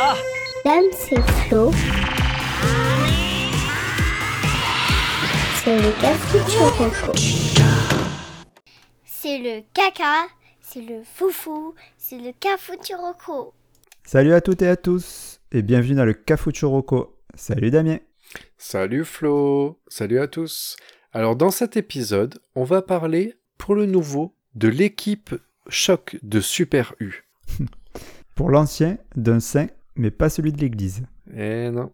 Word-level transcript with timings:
Ah 0.00 0.16
Dame, 0.64 0.84
c'est 0.92 1.20
Flo. 1.20 1.70
C'est 5.62 5.76
le 5.76 6.00
café 6.00 6.38
C'est 9.06 9.38
le 9.38 9.62
caca, 9.72 10.26
c'est 10.60 10.80
le 10.80 11.02
foufou, 11.04 11.74
c'est 11.96 12.18
le. 12.18 12.32
Salut 14.04 14.32
à 14.32 14.40
toutes 14.40 14.62
et 14.62 14.68
à 14.68 14.76
tous, 14.76 15.40
et 15.52 15.62
bienvenue 15.62 15.94
dans 15.94 16.04
le 16.04 16.14
Cafuturoco. 16.14 17.16
Salut 17.34 17.70
Damien. 17.70 17.98
Salut 18.58 19.04
Flo, 19.04 19.80
salut 19.86 20.18
à 20.18 20.26
tous. 20.26 20.76
Alors 21.12 21.36
dans 21.36 21.50
cet 21.50 21.76
épisode, 21.76 22.40
on 22.56 22.64
va 22.64 22.82
parler 22.82 23.34
pour 23.58 23.74
le 23.76 23.86
nouveau 23.86 24.34
de 24.54 24.68
l'équipe 24.68 25.34
choc 25.68 26.16
de 26.22 26.40
Super 26.40 26.94
U. 26.98 27.24
Pour 28.34 28.50
l'ancien, 28.50 28.98
d'un 29.14 29.38
saint, 29.38 29.68
mais 29.96 30.10
pas 30.10 30.28
celui 30.28 30.52
de 30.52 30.60
l'église. 30.60 31.02
Eh 31.36 31.70
non. 31.70 31.92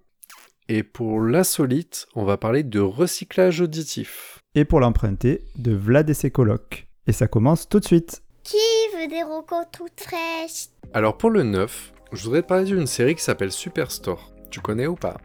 Et 0.68 0.82
pour 0.82 1.20
l'insolite, 1.20 2.06
on 2.14 2.24
va 2.24 2.36
parler 2.36 2.62
de 2.62 2.78
recyclage 2.78 3.60
auditif. 3.60 4.38
Et 4.54 4.64
pour 4.64 4.80
l'emprunter, 4.80 5.46
de 5.56 5.72
Vlad 5.72 6.08
et 6.08 6.14
ses 6.14 6.30
colocs. 6.30 6.88
Et 7.06 7.12
ça 7.12 7.26
commence 7.26 7.68
tout 7.68 7.80
de 7.80 7.84
suite. 7.84 8.22
Qui 8.44 8.56
veut 8.96 9.08
des 9.08 9.22
rocos 9.22 9.64
toutes 9.72 10.00
fraîches? 10.00 10.68
Alors 10.92 11.18
pour 11.18 11.30
le 11.30 11.42
neuf, 11.42 11.92
je 12.12 12.24
voudrais 12.24 12.42
te 12.42 12.46
parler 12.48 12.64
d'une 12.64 12.86
série 12.86 13.14
qui 13.14 13.22
s'appelle 13.22 13.52
Superstore. 13.52 14.32
Tu 14.50 14.60
connais 14.60 14.86
ou 14.86 14.94
pas? 14.94 15.16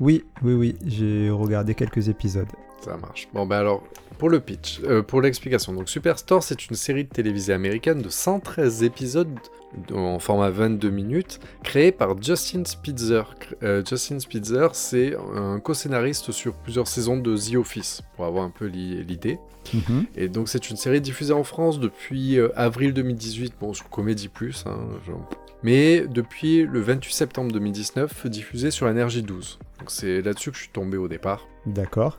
Oui, 0.00 0.24
oui, 0.42 0.54
oui, 0.54 0.76
j'ai 0.84 1.30
regardé 1.30 1.74
quelques 1.74 2.08
épisodes. 2.08 2.48
Ça 2.80 2.96
marche. 2.96 3.28
Bon, 3.32 3.46
ben 3.46 3.56
alors, 3.56 3.82
pour 4.18 4.28
le 4.28 4.40
pitch, 4.40 4.80
euh, 4.84 5.02
pour 5.02 5.20
l'explication. 5.20 5.72
Donc, 5.72 5.88
Superstore, 5.88 6.42
c'est 6.42 6.68
une 6.68 6.76
série 6.76 7.04
de 7.04 7.08
télévisée 7.08 7.52
américaine 7.52 8.02
de 8.02 8.08
113 8.08 8.82
épisodes 8.82 9.38
en 9.92 10.18
format 10.18 10.50
22 10.50 10.90
minutes, 10.90 11.40
créée 11.62 11.92
par 11.92 12.20
Justin 12.20 12.64
Spitzer. 12.64 13.22
Euh, 13.62 13.82
Justin 13.84 14.18
Spitzer, 14.18 14.68
c'est 14.72 15.14
un 15.34 15.60
co-scénariste 15.60 16.32
sur 16.32 16.54
plusieurs 16.54 16.88
saisons 16.88 17.16
de 17.16 17.36
The 17.36 17.56
Office, 17.56 18.02
pour 18.16 18.24
avoir 18.24 18.44
un 18.44 18.50
peu 18.50 18.66
l'idée. 18.66 19.38
Mhm. 19.74 20.06
Et 20.16 20.28
donc, 20.28 20.48
c'est 20.48 20.70
une 20.70 20.76
série 20.76 21.00
diffusée 21.00 21.34
en 21.34 21.44
France 21.44 21.78
depuis 21.78 22.38
euh, 22.38 22.48
avril 22.56 22.94
2018, 22.94 23.54
bon, 23.60 23.74
sur 23.74 23.88
Comédie 23.90 24.28
Plus, 24.28 24.64
hein, 24.66 24.78
genre. 25.06 25.28
mais 25.62 26.06
depuis 26.08 26.62
le 26.64 26.80
28 26.80 27.12
septembre 27.12 27.52
2019, 27.52 28.26
diffusée 28.26 28.70
sur 28.70 28.88
Énergie 28.88 29.22
12. 29.22 29.58
Donc, 29.80 29.90
c'est 29.90 30.22
là-dessus 30.22 30.50
que 30.50 30.56
je 30.56 30.62
suis 30.62 30.72
tombé 30.72 30.96
au 30.96 31.08
départ. 31.08 31.46
D'accord. 31.66 32.16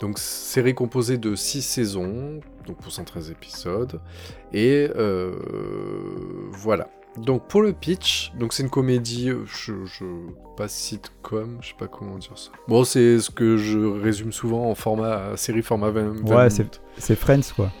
Donc 0.00 0.18
série 0.18 0.74
composée 0.74 1.18
de 1.18 1.34
6 1.34 1.62
saisons, 1.62 2.40
donc 2.66 2.76
pour 2.78 2.92
113 2.92 3.30
épisodes. 3.30 4.00
Et 4.52 4.88
euh, 4.96 5.32
voilà. 6.52 6.88
Donc 7.16 7.48
pour 7.48 7.62
le 7.62 7.72
pitch, 7.72 8.32
donc 8.38 8.52
c'est 8.52 8.62
une 8.62 8.68
comédie, 8.68 9.30
je, 9.46 9.72
je, 9.86 10.04
pas 10.54 10.68
sitcom, 10.68 11.58
je 11.62 11.68
sais 11.68 11.74
pas 11.78 11.88
comment 11.88 12.18
dire 12.18 12.36
ça. 12.36 12.50
Bon, 12.68 12.84
c'est 12.84 13.20
ce 13.20 13.30
que 13.30 13.56
je 13.56 13.78
résume 13.78 14.32
souvent 14.32 14.68
en 14.70 14.74
format 14.74 15.34
série 15.36 15.62
format 15.62 15.90
20, 15.90 16.26
20 16.26 16.36
Ouais, 16.36 16.48
c'est 16.98 17.16
Friends 17.16 17.52
quoi. 17.54 17.72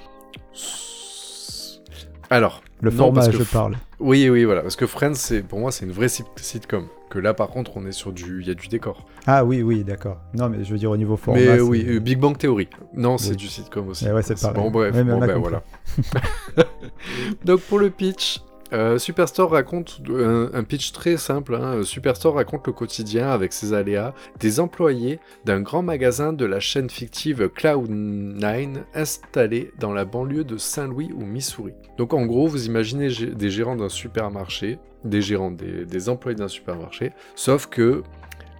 Alors, 2.30 2.62
Le 2.82 2.90
non, 2.90 2.96
format, 2.96 3.30
je 3.30 3.42
parle. 3.42 3.76
Oui, 4.00 4.28
oui, 4.28 4.44
voilà, 4.44 4.60
parce 4.62 4.76
que 4.76 4.86
Friends, 4.86 5.14
c'est 5.14 5.42
pour 5.42 5.58
moi, 5.58 5.72
c'est 5.72 5.84
une 5.86 5.92
vraie 5.92 6.08
sit- 6.08 6.26
sitcom. 6.36 6.86
Que 7.08 7.18
là, 7.20 7.32
par 7.34 7.48
contre, 7.48 7.76
on 7.76 7.86
est 7.86 7.92
sur 7.92 8.12
du, 8.12 8.40
il 8.42 8.48
y 8.48 8.50
a 8.50 8.54
du 8.54 8.66
décor. 8.68 9.06
Ah 9.26 9.44
oui, 9.44 9.62
oui, 9.62 9.84
d'accord. 9.84 10.18
Non, 10.34 10.48
mais 10.50 10.64
je 10.64 10.72
veux 10.72 10.78
dire 10.78 10.90
au 10.90 10.96
niveau 10.96 11.16
format. 11.16 11.40
Mais 11.40 11.60
oui, 11.60 11.84
euh, 11.88 12.00
Big 12.00 12.18
Bang 12.18 12.36
Theory. 12.36 12.68
Non, 12.94 13.16
c'est 13.16 13.30
Oui. 13.30 13.36
du 13.36 13.46
sitcom 13.46 13.88
aussi. 13.88 14.06
Eh 14.08 14.12
ouais, 14.12 14.22
c'est 14.22 14.38
pareil. 14.38 14.56
Bon, 14.60 14.70
bref, 14.70 14.94
Ouais, 14.94 15.04
bon, 15.04 15.18
ben 15.18 15.38
voilà. 15.38 15.62
Donc, 17.44 17.60
pour 17.62 17.78
le 17.78 17.90
pitch, 17.90 18.40
euh, 18.72 18.98
Superstore 18.98 19.52
raconte 19.52 20.00
un, 20.08 20.50
un 20.52 20.64
pitch 20.64 20.92
très 20.92 21.16
simple. 21.16 21.54
hein. 21.54 21.82
Superstore 21.82 22.34
raconte 22.34 22.66
le 22.66 22.72
quotidien 22.72 23.28
avec 23.30 23.52
ses 23.52 23.72
aléas 23.72 24.12
des 24.40 24.60
employés 24.60 25.20
d'un 25.44 25.60
grand 25.60 25.82
magasin 25.82 26.32
de 26.32 26.44
la 26.44 26.60
chaîne 26.60 26.90
fictive 26.90 27.50
Cloud9 27.56 28.84
installé 28.94 29.72
dans 29.78 29.92
la 29.92 30.04
banlieue 30.04 30.44
de 30.44 30.56
Saint-Louis 30.56 31.10
ou 31.14 31.24
Missouri. 31.24 31.74
Donc, 31.98 32.12
en 32.14 32.26
gros, 32.26 32.46
vous 32.48 32.66
imaginez 32.66 33.08
des 33.08 33.50
gérants 33.50 33.76
d'un 33.76 33.88
supermarché, 33.88 34.78
des 35.04 35.22
gérants, 35.22 35.50
des, 35.50 35.84
des 35.84 36.08
employés 36.08 36.36
d'un 36.36 36.48
supermarché, 36.48 37.12
sauf 37.34 37.66
que 37.66 38.02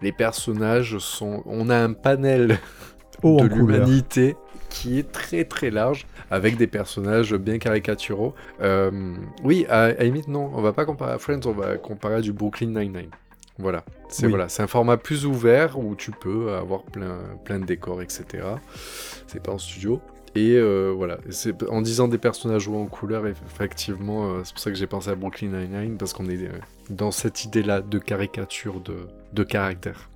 les 0.02 0.12
personnages 0.12 0.98
sont. 0.98 1.42
On 1.46 1.68
a 1.70 1.76
un 1.78 1.92
panel 1.94 2.58
de 3.38 3.46
l'humanité 3.54 4.36
qui 4.76 4.98
est 4.98 5.10
très 5.10 5.44
très 5.44 5.70
large 5.70 6.06
avec 6.30 6.56
des 6.58 6.66
personnages 6.66 7.34
bien 7.34 7.58
caricaturaux. 7.58 8.34
Euh, 8.60 9.14
oui, 9.42 9.64
à, 9.70 9.84
à 9.84 10.02
limite, 10.04 10.28
non, 10.28 10.50
on 10.54 10.60
va 10.60 10.72
pas 10.74 10.84
comparer 10.84 11.12
à 11.12 11.18
Friends, 11.18 11.40
on 11.46 11.52
va 11.52 11.78
comparer 11.78 12.16
à 12.16 12.20
du 12.20 12.32
Brooklyn 12.34 12.68
Nine-Nine. 12.68 13.10
Voilà, 13.58 13.84
c'est 14.08 14.26
Oui. 14.26 14.30
voilà, 14.30 14.50
c'est 14.50 14.62
un 14.62 14.66
format 14.66 14.98
plus 14.98 15.24
ouvert 15.24 15.78
où 15.78 15.94
tu 15.94 16.10
peux 16.10 16.52
avoir 16.52 16.82
plein, 16.82 17.16
plein 17.46 17.58
de 17.58 17.64
décors, 17.64 18.02
etc. 18.02 18.24
C'est 19.26 19.42
pas 19.42 19.52
en 19.52 19.58
studio. 19.58 19.98
Et 20.34 20.56
euh, 20.56 20.92
voilà, 20.94 21.16
en 21.70 21.80
disant 21.80 22.08
des 22.08 22.18
personnages 22.18 22.68
hauts 22.68 22.76
en 22.76 22.84
couleur, 22.84 23.26
effectivement, 23.26 24.26
euh, 24.26 24.40
c'est 24.44 24.52
pour 24.52 24.60
ça 24.60 24.70
que 24.70 24.76
j'ai 24.76 24.86
pensé 24.86 25.08
à 25.08 25.14
Brooklyn 25.14 25.48
Nine-Nine, 25.48 25.96
parce 25.96 26.12
qu'on 26.12 26.28
est 26.28 26.36
euh, 26.36 26.50
dans 26.90 27.10
cette 27.10 27.44
idée-là 27.46 27.80
de 27.80 27.98
caricature 27.98 28.80
de, 28.80 29.08
de 29.32 29.42
caractère. 29.42 30.10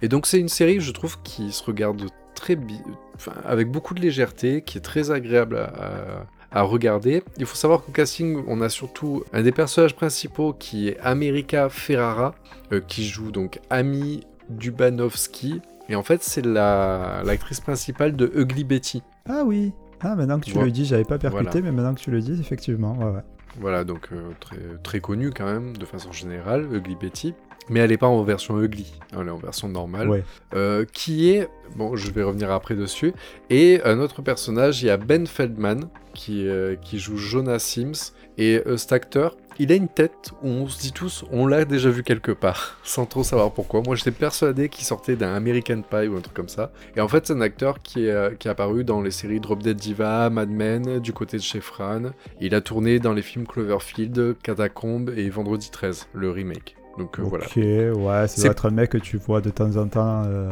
Et 0.00 0.08
donc 0.08 0.26
c'est 0.26 0.38
une 0.40 0.48
série, 0.48 0.80
je 0.80 0.90
trouve, 0.92 1.20
qui 1.22 1.52
se 1.52 1.62
regarde 1.62 2.02
très 2.36 2.54
bi- 2.54 2.80
enfin, 3.16 3.32
avec 3.44 3.70
beaucoup 3.70 3.94
de 3.94 4.00
légèreté, 4.00 4.62
qui 4.62 4.78
est 4.78 4.82
très 4.82 5.10
agréable 5.10 5.56
à, 5.58 5.64
à- 5.64 6.26
à 6.52 6.62
regarder. 6.62 7.22
Il 7.38 7.44
faut 7.46 7.56
savoir 7.56 7.82
qu'au 7.82 7.90
casting, 7.92 8.42
on 8.46 8.60
a 8.60 8.68
surtout 8.68 9.24
un 9.32 9.42
des 9.42 9.50
personnages 9.52 9.96
principaux 9.96 10.52
qui 10.52 10.88
est 10.88 10.98
America 11.00 11.68
Ferrara, 11.68 12.34
euh, 12.72 12.80
qui 12.80 13.04
joue 13.06 13.30
donc 13.32 13.58
Amy 13.70 14.20
Dubanovsky. 14.48 15.60
Et 15.88 15.96
en 15.96 16.02
fait, 16.02 16.22
c'est 16.22 16.44
la- 16.44 17.22
l'actrice 17.24 17.60
principale 17.60 18.14
de 18.16 18.30
Ugly 18.34 18.64
Betty. 18.64 19.02
Ah 19.28 19.42
oui. 19.44 19.72
Ah, 20.00 20.14
maintenant 20.14 20.38
que 20.38 20.44
tu 20.46 20.58
le 20.58 20.70
dis, 20.70 20.84
j'avais 20.84 21.04
pas 21.04 21.18
percuté, 21.18 21.44
Voilà. 21.44 21.60
mais 21.62 21.72
maintenant 21.72 21.94
que 21.94 22.00
tu 22.00 22.10
le 22.10 22.20
dis, 22.20 22.38
effectivement. 22.40 22.96
Ouais, 22.98 23.12
ouais. 23.12 23.22
Voilà, 23.58 23.84
donc 23.84 24.08
euh, 24.12 24.30
très, 24.40 24.58
très 24.82 25.00
connue 25.00 25.30
quand 25.30 25.46
même, 25.46 25.76
de 25.76 25.86
façon 25.86 26.12
générale, 26.12 26.68
Ugly 26.72 26.96
Betty. 27.00 27.34
Mais 27.68 27.80
elle 27.80 27.90
n'est 27.90 27.96
pas 27.96 28.06
en 28.06 28.22
version 28.22 28.60
Ugly, 28.60 28.92
elle 29.12 29.26
est 29.26 29.30
en 29.30 29.36
version 29.36 29.68
normale. 29.68 30.08
Ouais. 30.08 30.24
Euh, 30.54 30.84
qui 30.92 31.30
est, 31.30 31.48
bon, 31.74 31.96
je 31.96 32.10
vais 32.12 32.22
revenir 32.22 32.50
après 32.50 32.74
dessus, 32.74 33.12
et 33.50 33.80
un 33.84 33.98
autre 33.98 34.22
personnage, 34.22 34.82
il 34.82 34.86
y 34.86 34.90
a 34.90 34.96
Ben 34.96 35.26
Feldman, 35.26 35.88
qui, 36.14 36.46
euh, 36.46 36.76
qui 36.76 36.98
joue 36.98 37.16
Jonah 37.16 37.58
Sims, 37.58 38.12
et 38.38 38.62
euh, 38.66 38.76
cet 38.76 38.92
acteur, 38.92 39.36
il 39.58 39.72
a 39.72 39.74
une 39.74 39.88
tête 39.88 40.30
où 40.42 40.48
on 40.48 40.68
se 40.68 40.78
dit 40.78 40.92
tous, 40.92 41.24
on 41.32 41.46
l'a 41.46 41.64
déjà 41.64 41.90
vu 41.90 42.02
quelque 42.02 42.30
part, 42.30 42.78
sans 42.84 43.04
trop 43.04 43.24
savoir 43.24 43.52
pourquoi. 43.52 43.82
Moi, 43.84 43.96
j'étais 43.96 44.12
persuadé 44.12 44.68
qu'il 44.68 44.84
sortait 44.84 45.16
d'un 45.16 45.34
American 45.34 45.82
Pie 45.82 46.06
ou 46.06 46.16
un 46.16 46.20
truc 46.20 46.34
comme 46.34 46.48
ça. 46.48 46.70
Et 46.94 47.00
en 47.00 47.08
fait, 47.08 47.26
c'est 47.26 47.32
un 47.32 47.40
acteur 47.40 47.82
qui 47.82 48.06
est, 48.06 48.38
qui 48.38 48.48
est 48.48 48.50
apparu 48.50 48.84
dans 48.84 49.00
les 49.00 49.10
séries 49.10 49.40
Drop 49.40 49.62
Dead 49.62 49.76
Diva, 49.76 50.28
Mad 50.30 50.50
Men, 50.50 51.00
du 51.00 51.12
côté 51.12 51.38
de 51.38 51.42
chez 51.42 51.60
Fran. 51.60 52.10
Il 52.40 52.54
a 52.54 52.60
tourné 52.60 52.98
dans 52.98 53.14
les 53.14 53.22
films 53.22 53.46
Cloverfield, 53.46 54.36
Catacombe 54.42 55.10
et 55.16 55.30
Vendredi 55.30 55.70
13, 55.70 56.08
le 56.12 56.30
remake. 56.30 56.76
Donc 56.98 57.18
euh, 57.18 57.22
voilà. 57.24 57.44
Ok, 57.46 57.56
ouais, 57.56 57.92
ça 57.94 58.26
C'est- 58.28 58.42
doit 58.42 58.50
être 58.52 58.66
un 58.66 58.70
mec 58.70 58.90
que 58.90 58.98
tu 58.98 59.16
vois 59.18 59.40
de 59.40 59.50
temps 59.50 59.76
en 59.76 59.86
temps. 59.88 60.22
euh, 60.26 60.50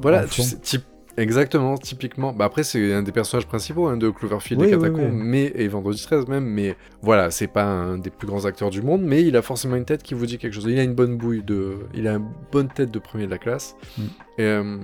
Voilà, 0.00 0.24
tu 0.26 0.42
sais, 0.42 0.56
typ- 0.58 0.84
exactement, 1.16 1.76
typiquement. 1.78 2.32
Bah 2.32 2.44
après, 2.46 2.62
c'est 2.62 2.92
un 2.92 3.02
des 3.02 3.12
personnages 3.12 3.46
principaux 3.46 3.86
hein, 3.86 3.96
de 3.96 4.10
Cloverfield 4.10 4.60
Oui, 4.60 4.68
et 4.68 4.74
oui, 4.74 4.82
Catacombe, 4.82 5.12
oui. 5.12 5.20
mais 5.22 5.52
et 5.54 5.68
Vendredi 5.68 6.02
13 6.02 6.26
même. 6.28 6.44
Mais 6.44 6.76
voilà, 7.02 7.30
c'est 7.30 7.46
pas 7.46 7.64
un 7.64 7.98
des 7.98 8.10
plus 8.10 8.26
grands 8.26 8.44
acteurs 8.44 8.70
du 8.70 8.82
monde, 8.82 9.02
mais 9.02 9.22
il 9.22 9.36
a 9.36 9.42
forcément 9.42 9.76
une 9.76 9.84
tête 9.84 10.02
qui 10.02 10.14
vous 10.14 10.26
dit 10.26 10.38
quelque 10.38 10.54
chose. 10.54 10.66
Il 10.68 10.78
a 10.78 10.82
une 10.82 10.94
bonne 10.94 11.16
bouille 11.16 11.42
de, 11.42 11.74
il 11.94 12.06
a 12.08 12.14
une 12.14 12.28
bonne 12.52 12.68
tête 12.68 12.90
de 12.90 12.98
premier 12.98 13.26
de 13.26 13.30
la 13.30 13.38
classe. 13.38 13.76
Mm. 13.98 14.02
Et, 14.38 14.42
euh, 14.42 14.76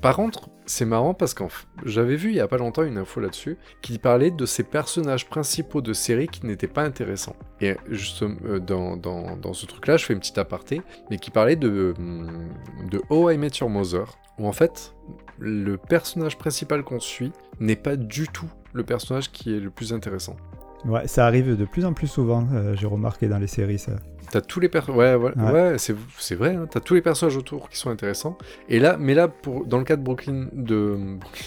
par 0.00 0.16
contre, 0.16 0.48
c'est 0.66 0.84
marrant 0.84 1.14
parce 1.14 1.34
qu'en 1.34 1.46
f- 1.46 1.66
j'avais 1.84 2.16
vu 2.16 2.30
il 2.30 2.34
y 2.36 2.40
a 2.40 2.48
pas 2.48 2.56
longtemps 2.56 2.82
une 2.82 2.98
info 2.98 3.20
là-dessus 3.20 3.56
qui 3.82 3.98
parlait 3.98 4.30
de 4.32 4.44
ces 4.46 4.62
personnages 4.64 5.28
principaux 5.28 5.80
de 5.82 5.92
séries 5.92 6.26
qui 6.28 6.46
n'étaient 6.46 6.66
pas 6.68 6.82
intéressants. 6.82 7.36
Et 7.60 7.76
justement, 7.90 8.34
euh, 8.46 8.58
dans, 8.58 8.96
dans, 8.96 9.36
dans 9.36 9.52
ce 9.52 9.66
truc-là, 9.66 9.96
je 9.96 10.04
fais 10.04 10.12
une 10.14 10.18
petite 10.20 10.38
aparté, 10.38 10.82
mais 11.10 11.18
qui 11.18 11.30
parlait 11.30 11.54
de, 11.56 11.94
hum, 11.98 12.48
de 12.90 13.00
How 13.08 13.30
I 13.30 13.38
Met 13.38 13.50
Your 13.60 13.70
Mother, 13.70 14.06
où 14.38 14.46
en 14.46 14.52
fait, 14.52 14.94
le 15.38 15.76
personnage 15.76 16.38
principal 16.38 16.82
qu'on 16.82 17.00
suit 17.00 17.32
n'est 17.60 17.76
pas 17.76 17.96
du 17.96 18.28
tout 18.28 18.50
le 18.72 18.84
personnage 18.84 19.30
qui 19.30 19.54
est 19.54 19.60
le 19.60 19.70
plus 19.70 19.92
intéressant. 19.92 20.36
Ouais, 20.84 21.06
ça 21.06 21.26
arrive 21.26 21.56
de 21.56 21.64
plus 21.64 21.84
en 21.84 21.92
plus 21.92 22.08
souvent, 22.08 22.46
euh, 22.52 22.74
j'ai 22.74 22.86
remarqué 22.86 23.28
dans 23.28 23.38
les 23.38 23.46
séries 23.46 23.78
ça. 23.78 23.92
T'as 24.30 24.40
tous 24.40 24.60
les 24.60 24.68
personnages. 24.68 24.98
Ouais, 24.98 25.14
ouais, 25.14 25.32
Ouais. 25.36 25.52
ouais, 25.52 25.76
c'est, 25.78 26.34
vrai, 26.34 26.54
hein, 26.54 26.66
t'as 26.70 26.80
tous 26.80 26.94
les 26.94 27.02
personnages 27.02 27.36
autour 27.36 27.68
qui 27.68 27.76
sont 27.78 27.90
intéressants. 27.90 28.36
Et 28.68 28.78
là, 28.80 28.96
mais 28.98 29.14
là, 29.14 29.28
pour, 29.28 29.64
dans 29.66 29.78
le 29.78 29.84
cas 29.84 29.96
de 29.96 30.02
Brooklyn, 30.02 30.48
de. 30.52 30.96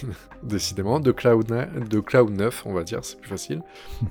Décidément, 0.42 1.00
de 1.00 1.10
Cloud, 1.10 1.46
de 1.46 1.98
Cloud 2.00 2.30
9, 2.30 2.62
on 2.66 2.72
va 2.72 2.84
dire, 2.84 3.00
c'est 3.02 3.18
plus 3.20 3.28
facile. 3.28 3.60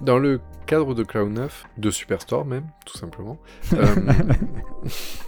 Dans 0.02 0.20
le 0.20 0.42
cadre 0.66 0.94
de 0.94 1.04
Cloud 1.04 1.32
9, 1.32 1.64
de 1.78 1.90
Superstore 1.90 2.44
même, 2.46 2.66
tout 2.86 2.98
simplement. 2.98 3.38
euh, 3.74 3.86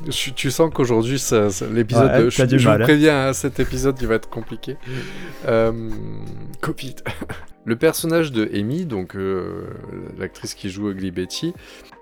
tu 0.36 0.52
sens 0.52 0.70
qu'aujourd'hui, 0.74 1.18
ça, 1.20 1.50
ça- 1.50 1.68
l'épisode. 1.68 2.12
Ouais, 2.26 2.30
je, 2.30 2.44
du 2.44 2.60
je 2.60 2.68
mal, 2.68 2.78
vous 2.78 2.84
hein. 2.84 2.86
préviens, 2.86 3.28
hein, 3.30 3.34
cet 3.34 3.60
épisode, 3.62 3.98
il 4.02 4.08
va 4.08 4.16
être 4.16 4.30
compliqué. 4.30 4.76
Euh, 5.48 5.90
Covid. 6.62 6.96
Le 7.66 7.76
personnage 7.76 8.32
de 8.32 8.50
Amy, 8.54 8.86
donc 8.86 9.16
euh, 9.16 9.68
l'actrice 10.18 10.56
qui 10.56 10.70
joue 10.70 10.90
Ugly 10.90 11.12
Betty, 11.12 11.54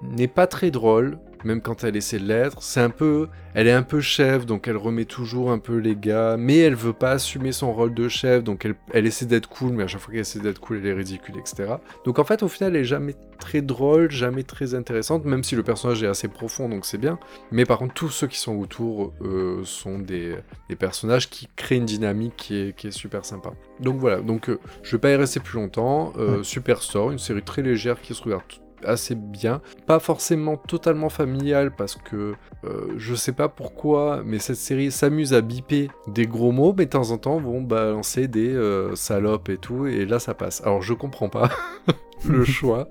n'est 0.01 0.27
pas 0.27 0.47
très 0.47 0.71
drôle, 0.71 1.17
même 1.45 1.61
quand 1.61 1.83
elle 1.83 1.95
essaie 1.95 2.19
de 2.19 2.25
l'être. 2.25 2.61
C'est 2.61 2.81
un 2.81 2.89
peu, 2.89 3.27
elle 3.53 3.67
est 3.67 3.71
un 3.73 3.83
peu 3.83 3.99
chef, 4.01 4.45
donc 4.45 4.67
elle 4.67 4.77
remet 4.77 5.05
toujours 5.05 5.51
un 5.51 5.59
peu 5.59 5.77
les 5.77 5.95
gars, 5.95 6.35
mais 6.37 6.57
elle 6.57 6.75
veut 6.75 6.93
pas 6.93 7.11
assumer 7.11 7.51
son 7.51 7.73
rôle 7.73 7.93
de 7.93 8.07
chef, 8.07 8.43
donc 8.43 8.65
elle, 8.65 8.75
elle 8.91 9.05
essaie 9.05 9.25
d'être 9.25 9.47
cool, 9.49 9.73
mais 9.73 9.83
à 9.83 9.87
chaque 9.87 10.01
fois 10.01 10.11
qu'elle 10.11 10.21
essaie 10.21 10.39
d'être 10.39 10.59
cool, 10.59 10.77
elle 10.77 10.87
est 10.87 10.93
ridicule, 10.93 11.35
etc. 11.37 11.75
Donc 12.05 12.19
en 12.19 12.23
fait, 12.23 12.43
au 12.43 12.47
final, 12.47 12.75
elle 12.75 12.81
est 12.81 12.85
jamais 12.85 13.15
très 13.39 13.61
drôle, 13.61 14.09
jamais 14.09 14.43
très 14.43 14.73
intéressante, 14.73 15.25
même 15.25 15.43
si 15.43 15.55
le 15.55 15.63
personnage 15.63 16.01
est 16.03 16.07
assez 16.07 16.27
profond, 16.27 16.69
donc 16.69 16.85
c'est 16.85 16.97
bien. 16.97 17.19
Mais 17.51 17.65
par 17.65 17.77
contre, 17.77 17.93
tous 17.93 18.09
ceux 18.09 18.27
qui 18.27 18.39
sont 18.39 18.55
autour 18.57 19.13
euh, 19.21 19.61
sont 19.63 19.99
des, 19.99 20.35
des 20.69 20.75
personnages 20.75 21.29
qui 21.29 21.47
créent 21.55 21.77
une 21.77 21.85
dynamique 21.85 22.33
qui 22.35 22.55
est, 22.55 22.75
qui 22.75 22.87
est 22.87 22.91
super 22.91 23.25
sympa. 23.25 23.51
Donc 23.79 23.97
voilà, 23.97 24.21
donc 24.21 24.49
euh, 24.49 24.59
je 24.83 24.91
vais 24.91 24.99
pas 24.99 25.11
y 25.11 25.15
rester 25.15 25.39
plus 25.39 25.59
longtemps. 25.59 26.13
Euh, 26.17 26.37
Ouais. 26.37 26.43
Superstore, 26.43 27.11
une 27.11 27.19
série 27.19 27.41
très 27.41 27.61
légère 27.61 28.01
qui 28.01 28.13
se 28.13 28.21
regarde 28.21 28.43
assez 28.85 29.15
bien. 29.15 29.61
Pas 29.85 29.99
forcément 29.99 30.57
totalement 30.57 31.09
familiale 31.09 31.71
parce 31.75 31.95
que 31.95 32.33
euh, 32.63 32.87
je 32.97 33.15
sais 33.15 33.31
pas 33.31 33.49
pourquoi, 33.49 34.21
mais 34.25 34.39
cette 34.39 34.55
série 34.57 34.91
s'amuse 34.91 35.33
à 35.33 35.41
biper 35.41 35.89
des 36.07 36.27
gros 36.27 36.51
mots, 36.51 36.73
mais 36.77 36.85
de 36.85 36.91
temps 36.91 37.11
en 37.11 37.17
temps 37.17 37.37
vont 37.39 37.61
balancer 37.61 38.27
des 38.27 38.53
euh, 38.53 38.95
salopes 38.95 39.49
et 39.49 39.57
tout, 39.57 39.87
et 39.87 40.05
là 40.05 40.19
ça 40.19 40.33
passe. 40.33 40.61
Alors 40.63 40.81
je 40.81 40.93
comprends 40.93 41.29
pas 41.29 41.49
le 42.27 42.43
choix. 42.43 42.89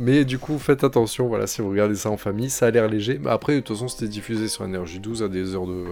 Mais 0.00 0.24
du 0.24 0.38
coup, 0.40 0.58
faites 0.58 0.82
attention, 0.82 1.28
voilà, 1.28 1.46
si 1.46 1.62
vous 1.62 1.68
regardez 1.70 1.94
ça 1.94 2.10
en 2.10 2.16
famille, 2.16 2.50
ça 2.50 2.66
a 2.66 2.70
l'air 2.72 2.88
léger. 2.88 3.20
Mais 3.22 3.30
après, 3.30 3.54
de 3.54 3.60
toute 3.60 3.76
façon, 3.76 3.86
c'était 3.86 4.08
diffusé 4.10 4.48
sur 4.48 4.64
Énergie 4.64 4.98
12 4.98 5.22
à 5.22 5.28
des 5.28 5.54
heures 5.54 5.68
de... 5.68 5.84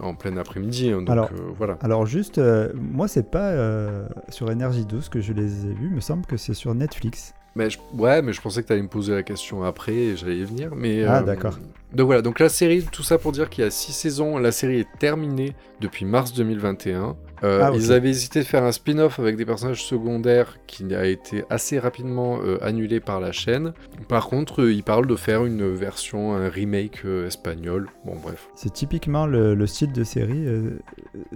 en 0.00 0.14
plein 0.16 0.36
après-midi, 0.36 0.90
hein, 0.90 0.98
donc 0.98 1.10
Alors- 1.10 1.30
euh, 1.32 1.52
voilà. 1.56 1.78
Alors 1.80 2.06
juste, 2.06 2.38
euh, 2.38 2.72
moi 2.74 3.06
c'est 3.06 3.30
pas 3.30 3.50
euh, 3.50 4.08
sur 4.30 4.50
Énergie 4.50 4.84
12 4.84 5.08
que 5.10 5.20
je 5.20 5.32
les 5.32 5.66
ai 5.66 5.72
vus, 5.74 5.86
il 5.90 5.94
me 5.94 6.00
semble 6.00 6.26
que 6.26 6.36
c'est 6.36 6.54
sur 6.54 6.74
Netflix. 6.74 7.34
Mais 7.56 7.70
je- 7.70 7.78
ouais, 7.94 8.20
mais 8.22 8.32
je 8.34 8.40
pensais 8.40 8.62
que 8.62 8.66
tu 8.68 8.72
allais 8.74 8.82
me 8.82 8.88
poser 8.88 9.14
la 9.14 9.22
question 9.22 9.62
après 9.64 9.94
et 9.94 10.16
j'allais 10.16 10.36
y 10.36 10.44
venir. 10.44 10.74
Mais, 10.76 11.02
Ah, 11.04 11.20
euh, 11.20 11.22
d'accord. 11.22 11.58
Donc 11.96 12.06
voilà, 12.06 12.20
donc 12.20 12.40
la 12.40 12.50
série, 12.50 12.84
tout 12.92 13.02
ça 13.02 13.16
pour 13.16 13.32
dire 13.32 13.48
qu'il 13.48 13.64
y 13.64 13.66
a 13.66 13.70
6 13.70 13.92
saisons. 13.94 14.36
La 14.36 14.52
série 14.52 14.80
est 14.80 14.98
terminée 14.98 15.54
depuis 15.80 16.04
mars 16.04 16.34
2021. 16.34 17.16
Euh, 17.42 17.60
Ah. 17.62 17.70
Ils 17.74 17.90
avaient 17.90 18.10
hésité 18.10 18.40
de 18.40 18.44
faire 18.44 18.64
un 18.64 18.72
spin-off 18.72 19.18
avec 19.18 19.36
des 19.36 19.46
personnages 19.46 19.82
secondaires 19.82 20.58
qui 20.66 20.94
a 20.94 21.06
été 21.06 21.44
assez 21.48 21.78
rapidement 21.78 22.38
euh, 22.42 22.62
annulé 22.62 23.00
par 23.00 23.18
la 23.18 23.32
chaîne. 23.32 23.72
Par 24.08 24.28
contre, 24.28 24.60
euh, 24.62 24.72
ils 24.74 24.82
parlent 24.82 25.06
de 25.06 25.16
faire 25.16 25.46
une 25.46 25.72
version, 25.74 26.34
un 26.34 26.50
remake 26.50 27.02
espagnol. 27.26 27.88
Bon, 28.04 28.16
bref. 28.22 28.50
C'est 28.54 28.74
typiquement 28.74 29.26
le, 29.26 29.54
le 29.54 29.66
style 29.66 29.92
de 29.92 30.04
série, 30.04 30.44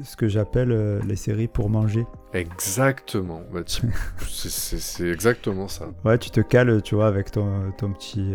ce 0.03 0.15
que 0.17 0.29
j'appelle 0.29 1.01
les 1.09 1.17
séries 1.17 1.49
pour 1.49 1.71
manger. 1.71 2.05
Exactement. 2.35 3.41
Bah, 3.51 3.61
c'est 4.29 5.09
exactement 5.09 5.69
ça. 5.69 5.87
Ouais, 6.05 6.19
tu 6.19 6.31
te 6.31 6.41
cales, 6.41 6.83
tu 6.83 6.97
vois, 6.97 7.07
avec 7.07 7.31
ton, 7.31 7.73
ton 7.79 7.93
petit... 7.95 8.35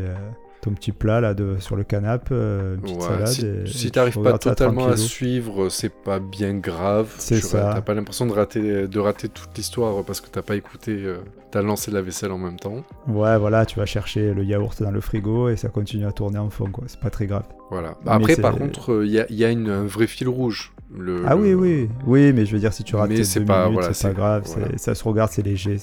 euh, 0.65 0.69
ton 0.69 0.75
petit 0.75 0.91
plat 0.91 1.21
là 1.21 1.33
de, 1.33 1.55
sur 1.59 1.75
le 1.75 1.83
canapé, 1.83 2.29
euh, 2.33 2.75
une 2.75 2.81
petite 2.81 2.97
Ouais, 2.97 3.03
salade. 3.03 3.27
si 3.27 3.45
et- 3.45 3.65
si 3.67 3.91
t'arrives 3.91 4.21
pas 4.21 4.37
totalement 4.37 4.87
à 4.87 4.97
suivre, 4.97 5.69
c'est 5.69 5.93
pas 5.93 6.19
bien 6.19 6.55
grave. 6.55 7.13
C'est 7.17 7.35
Tu- 7.35 7.41
ça. 7.41 7.71
T'as 7.75 7.81
pas 7.81 7.93
l'impression 7.93 8.25
de 8.25 8.31
rater, 8.33 8.87
de 8.87 8.99
rater 8.99 9.29
toute 9.29 9.55
l'histoire 9.57 10.03
parce 10.03 10.21
que 10.21 10.27
t'as 10.29 10.41
pas 10.41 10.55
écouté, 10.55 10.91
euh, 11.03 11.17
t'as 11.51 11.61
lancé 11.61 11.91
la 11.91 12.01
vaisselle 12.01 12.31
en 12.31 12.37
même 12.37 12.57
temps. 12.59 12.83
Ouais, 13.07 13.37
voilà, 13.37 13.65
tu 13.65 13.77
vas 13.79 13.85
chercher 13.85 14.33
le 14.33 14.43
yaourt 14.43 14.81
dans 14.81 14.91
le 14.91 15.01
frigo 15.01 15.49
et 15.49 15.55
ça 15.57 15.69
continue 15.69 16.05
à 16.05 16.11
tourner 16.11 16.39
en 16.39 16.49
fond, 16.49 16.69
quoi. 16.71 16.83
C'est 16.87 16.99
pas 16.99 17.09
très 17.09 17.27
grave. 17.27 17.43
Voilà. 17.71 17.95
Après, 18.05 18.35
par 18.35 18.55
contre, 18.57 19.01
il 19.03 19.11
y 19.11 19.19
a, 19.19 19.25
y 19.31 19.43
a 19.45 19.49
une- 19.51 19.69
un 19.69 19.85
vrai 19.85 20.07
fil 20.07 20.27
rouge. 20.29 20.71
Le, 20.97 21.23
Ah 21.27 21.35
le- 21.35 21.41
oui, 21.41 21.53
oui, 21.53 21.89
oui, 22.05 22.31
mais 22.31 22.45
je 22.45 22.53
veux 22.53 22.59
dire, 22.59 22.71
si 22.71 22.83
tu 22.83 22.95
rates 22.95 23.11
c'est 23.23 23.43
pas- 23.43 23.63
minutes, 23.65 23.73
voilà, 23.79 23.93
c'est 23.93 24.07
pas 24.09 24.13
grave, 24.13 24.43
voilà. 24.45 24.77
ça 24.77 24.95
se 24.95 25.03
regarde, 25.03 25.31
c'est 25.31 25.41
léger. 25.41 25.77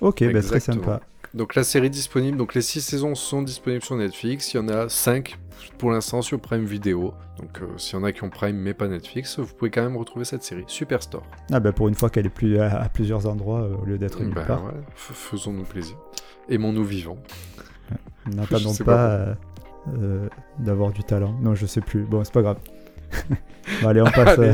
Ok, 0.00 0.22
bah, 0.32 0.40
très 0.42 0.60
sympa. 0.60 1.00
Donc 1.34 1.54
la 1.54 1.64
série 1.64 1.88
disponible, 1.88 2.36
donc 2.36 2.54
les 2.54 2.60
6 2.60 2.82
saisons 2.82 3.14
sont 3.14 3.40
disponibles 3.42 3.82
sur 3.82 3.96
Netflix. 3.96 4.52
Il 4.52 4.58
y 4.58 4.60
en 4.60 4.68
a 4.68 4.88
5 4.90 5.38
pour 5.78 5.90
l'instant 5.90 6.20
sur 6.20 6.38
Prime 6.40 6.64
Video. 6.64 7.14
Donc 7.38 7.62
euh, 7.62 7.66
s'il 7.78 7.98
y 7.98 8.00
en 8.00 8.04
a 8.04 8.12
qui 8.12 8.22
ont 8.22 8.28
Prime 8.28 8.56
mais 8.56 8.74
pas 8.74 8.86
Netflix, 8.86 9.38
vous 9.38 9.54
pouvez 9.54 9.70
quand 9.70 9.82
même 9.82 9.96
retrouver 9.96 10.26
cette 10.26 10.42
série. 10.42 10.64
Superstore. 10.66 11.22
Ah 11.50 11.58
bah 11.60 11.72
pour 11.72 11.88
une 11.88 11.94
fois 11.94 12.10
qu'elle 12.10 12.26
est 12.26 12.30
plus 12.30 12.58
à, 12.58 12.82
à 12.82 12.88
plusieurs 12.90 13.26
endroits 13.26 13.62
euh, 13.62 13.76
au 13.80 13.84
lieu 13.86 13.96
d'être 13.96 14.20
nulle 14.22 14.34
Bah 14.34 14.44
part. 14.44 14.64
ouais, 14.64 14.72
faisons-nous 14.94 15.64
plaisir. 15.64 15.96
Aimons-nous 16.50 16.84
vivants. 16.84 17.18
N'attendons 18.26 18.70
Je 18.70 18.76
sais 18.76 18.84
pas, 18.84 18.94
pas 18.96 19.08
euh, 19.10 19.34
euh, 19.98 20.28
d'avoir 20.58 20.92
du 20.92 21.02
talent. 21.02 21.34
Non, 21.40 21.54
je 21.54 21.64
sais 21.66 21.80
plus. 21.80 22.02
Bon, 22.02 22.22
c'est 22.24 22.32
pas 22.34 22.42
grave. 22.42 22.58
bon, 23.82 23.88
allez, 23.88 24.02
on 24.02 24.04
passe 24.04 24.38
Allez. 24.38 24.48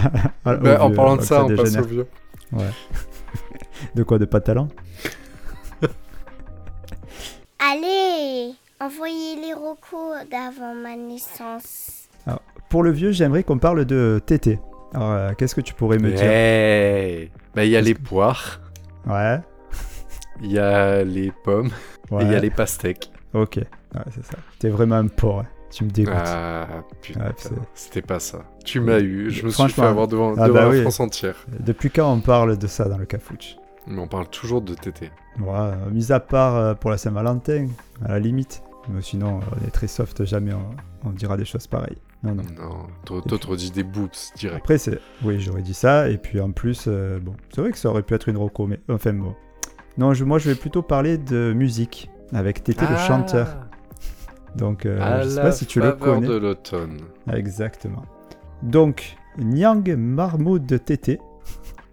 euh, 0.46 0.56
Bah, 0.58 0.82
en 0.82 0.90
parlant 0.92 1.16
de 1.16 1.22
ça, 1.22 1.44
on 1.44 1.54
passe 1.56 1.76
au 1.76 1.84
vieux. 1.84 2.06
De 3.94 4.02
quoi? 4.02 4.18
De 4.18 4.24
pas 4.24 4.40
de 4.40 4.44
talent? 4.44 4.68
Allez, 7.60 8.54
envoyez 8.80 9.36
les 9.36 9.52
recos 9.52 10.16
d'avant 10.30 10.74
ma 10.74 10.96
naissance. 10.96 12.08
Pour 12.68 12.82
le 12.82 12.90
vieux, 12.92 13.12
j'aimerais 13.12 13.42
qu'on 13.42 13.58
parle 13.58 13.84
de 13.84 14.20
Tété. 14.24 14.60
Alors, 14.94 15.10
euh, 15.12 15.32
qu'est-ce 15.36 15.54
que 15.54 15.60
tu 15.60 15.74
pourrais 15.74 15.98
me 15.98 16.10
dire? 16.12 16.22
Hey 16.22 17.30
Bah 17.54 17.64
il 17.64 17.70
y 17.70 17.76
a 17.76 17.80
les 17.80 17.94
poires, 17.94 18.60
Ouais. 19.06 19.40
il 20.42 20.52
y 20.52 20.58
a 20.58 21.02
les 21.04 21.32
pommes 21.44 21.70
ouais. 22.10 22.22
et 22.22 22.26
il 22.26 22.32
y 22.32 22.34
a 22.34 22.40
les 22.40 22.50
pastèques. 22.50 23.10
Ok. 23.34 23.56
Ouais, 23.56 24.02
c'est 24.14 24.24
ça. 24.24 24.38
T'es 24.58 24.68
vraiment 24.68 24.96
un 24.96 25.08
porc. 25.08 25.40
hein. 25.40 25.46
Tu 25.70 25.84
me 25.84 25.90
dégoûtes. 25.90 26.14
Ah 26.16 26.66
putain, 27.02 27.20
Ouais, 27.20 27.32
c'était 27.74 28.00
pas 28.02 28.20
ça. 28.20 28.38
Tu 28.64 28.80
m'as 28.80 29.00
eu, 29.00 29.30
je 29.30 29.44
me 29.44 29.50
suis 29.50 29.68
fait 29.68 29.82
avoir 29.82 30.08
devant, 30.08 30.32
ah 30.38 30.46
devant 30.46 30.54
bah 30.54 30.60
la 30.64 30.68
oui. 30.70 30.80
France 30.82 31.00
entière. 31.00 31.36
Depuis 31.60 31.90
quand 31.90 32.10
on 32.10 32.20
parle 32.20 32.56
de 32.56 32.66
ça 32.66 32.84
dans 32.88 32.96
le 32.98 33.04
cafouche? 33.06 33.56
Mais 33.88 34.00
on 34.00 34.06
parle 34.08 34.28
toujours 34.28 34.60
de 34.60 34.74
tété. 34.74 35.10
Ouais, 35.40 35.70
mis 35.90 36.12
à 36.12 36.20
part 36.20 36.56
euh, 36.56 36.74
pour 36.74 36.90
la 36.90 36.98
Saint-Valentin, 36.98 37.66
à 38.04 38.08
la 38.08 38.18
limite. 38.18 38.62
Mais 38.90 39.02
sinon, 39.02 39.38
euh, 39.38 39.42
on 39.62 39.66
est 39.66 39.70
très 39.70 39.86
soft, 39.86 40.24
jamais 40.24 40.52
on, 40.54 41.08
on 41.08 41.10
dira 41.10 41.36
des 41.36 41.44
choses 41.44 41.66
pareilles. 41.66 41.98
Non, 42.22 42.34
non. 42.34 42.42
Non, 42.58 42.86
toi 43.04 43.20
toi, 43.26 43.38
t'aurais 43.38 43.56
dit 43.56 43.70
des 43.70 43.84
boobs 43.84 44.10
direct. 44.36 44.58
Après, 44.60 44.78
c'est... 44.78 44.98
Oui, 45.24 45.38
j'aurais 45.40 45.62
dit 45.62 45.74
ça. 45.74 46.08
Et 46.08 46.18
puis 46.18 46.40
en 46.40 46.50
plus, 46.52 46.84
euh, 46.88 47.18
bon, 47.20 47.34
c'est 47.54 47.60
vrai 47.60 47.70
que 47.70 47.78
ça 47.78 47.88
aurait 47.90 48.02
pu 48.02 48.14
être 48.14 48.28
une 48.28 48.36
roco, 48.36 48.66
mais 48.66 48.80
enfin 48.90 49.12
bon. 49.12 49.34
Non, 49.98 50.12
je- 50.14 50.24
moi 50.24 50.38
je 50.38 50.48
vais 50.50 50.56
plutôt 50.56 50.82
parler 50.82 51.16
de 51.18 51.52
musique 51.54 52.10
avec 52.32 52.62
Tété 52.64 52.84
le 52.90 52.96
chanteur. 52.96 53.46
Donc, 54.56 54.86
euh, 54.86 54.98
Ah, 55.00 55.14
À 55.16 55.22
je 55.22 55.28
sais 55.28 55.36
la 55.36 55.42
pas 55.42 55.52
si 55.52 55.66
tu 55.66 55.80
le 55.80 55.92
connais. 55.92 56.26
de 56.26 56.36
l'automne. 56.36 56.98
Exactement. 57.32 58.02
Donc, 58.62 59.16
Nyang 59.38 59.94
Mahmoud 59.96 60.84
Tété. 60.84 61.20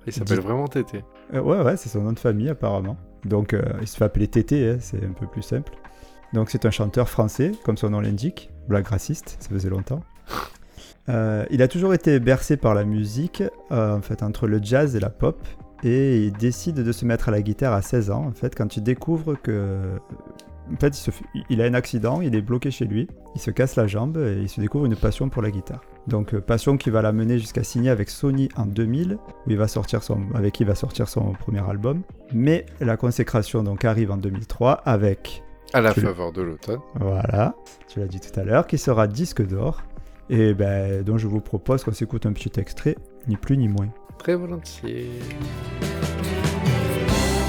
Il 0.07 0.13
s'appelle 0.13 0.39
vraiment 0.39 0.67
tété. 0.67 1.03
Euh, 1.33 1.41
ouais, 1.41 1.61
ouais, 1.61 1.77
c'est 1.77 1.89
son 1.89 2.01
nom 2.01 2.13
de 2.13 2.19
famille 2.19 2.49
apparemment. 2.49 2.97
Donc, 3.23 3.53
euh, 3.53 3.61
il 3.81 3.87
se 3.87 3.97
fait 3.97 4.05
appeler 4.05 4.27
Tété, 4.27 4.69
hein, 4.69 4.77
c'est 4.79 5.03
un 5.03 5.13
peu 5.13 5.25
plus 5.27 5.41
simple. 5.41 5.73
Donc, 6.33 6.49
c'est 6.49 6.65
un 6.65 6.71
chanteur 6.71 7.09
français, 7.09 7.51
comme 7.63 7.77
son 7.77 7.89
nom 7.89 8.01
l'indique, 8.01 8.51
blague 8.67 8.87
raciste, 8.87 9.37
ça 9.39 9.49
faisait 9.49 9.69
longtemps. 9.69 10.01
Euh, 11.07 11.45
il 11.51 11.61
a 11.61 11.67
toujours 11.67 11.93
été 11.93 12.19
bercé 12.19 12.57
par 12.57 12.73
la 12.73 12.83
musique, 12.83 13.43
en 13.69 14.01
fait, 14.01 14.23
entre 14.23 14.47
le 14.47 14.59
jazz 14.59 14.95
et 14.95 14.99
la 14.99 15.11
pop, 15.11 15.37
et 15.83 16.17
il 16.17 16.33
décide 16.33 16.77
de 16.77 16.91
se 16.91 17.05
mettre 17.05 17.29
à 17.29 17.31
la 17.31 17.43
guitare 17.43 17.73
à 17.73 17.83
16 17.83 18.09
ans, 18.09 18.25
en 18.25 18.31
fait, 18.31 18.55
quand 18.55 18.75
il 18.75 18.81
découvre 18.81 19.35
que. 19.35 19.99
En 20.73 20.77
fait, 20.79 20.87
il, 20.97 21.01
se 21.01 21.11
fait- 21.11 21.25
il 21.49 21.61
a 21.61 21.65
un 21.65 21.73
accident, 21.73 22.21
il 22.21 22.35
est 22.35 22.41
bloqué 22.41 22.71
chez 22.71 22.85
lui, 22.85 23.07
il 23.35 23.41
se 23.41 23.51
casse 23.51 23.75
la 23.75 23.85
jambe 23.87 24.17
et 24.17 24.41
il 24.41 24.49
se 24.49 24.59
découvre 24.61 24.85
une 24.85 24.95
passion 24.95 25.29
pour 25.29 25.41
la 25.41 25.51
guitare. 25.51 25.81
Donc, 26.07 26.33
euh, 26.33 26.41
passion 26.41 26.77
qui 26.77 26.89
va 26.89 27.01
l'amener 27.01 27.37
jusqu'à 27.39 27.63
signer 27.63 27.89
avec 27.89 28.09
Sony 28.09 28.49
en 28.55 28.65
2000, 28.65 29.17
où 29.45 29.49
il 29.51 29.57
va 29.57 29.67
sortir 29.67 30.01
son, 30.03 30.19
avec 30.33 30.53
qui 30.53 30.63
il 30.63 30.67
va 30.67 30.75
sortir 30.75 31.07
son 31.07 31.33
premier 31.33 31.61
album. 31.69 32.01
Mais 32.33 32.65
la 32.79 32.97
consécration 32.97 33.63
donc 33.63 33.85
arrive 33.85 34.11
en 34.11 34.17
2003 34.17 34.81
avec, 34.85 35.43
À 35.73 35.81
la 35.81 35.93
faveur 35.93 36.31
de 36.31 36.41
l'automne. 36.41 36.79
voilà, 36.99 37.55
tu 37.87 37.99
l'as 37.99 38.07
dit 38.07 38.19
tout 38.19 38.39
à 38.39 38.43
l'heure, 38.43 38.65
qui 38.67 38.77
sera 38.77 39.07
disque 39.07 39.45
d'or. 39.47 39.83
Et 40.29 40.55
ben, 40.55 41.03
donc 41.03 41.19
je 41.19 41.27
vous 41.27 41.41
propose 41.41 41.83
qu'on 41.83 41.91
s'écoute 41.93 42.25
un 42.25 42.33
petit 42.33 42.59
extrait, 42.59 42.95
ni 43.27 43.37
plus 43.37 43.57
ni 43.57 43.67
moins. 43.67 43.89
Très 44.17 44.35
volontiers. 44.35 45.09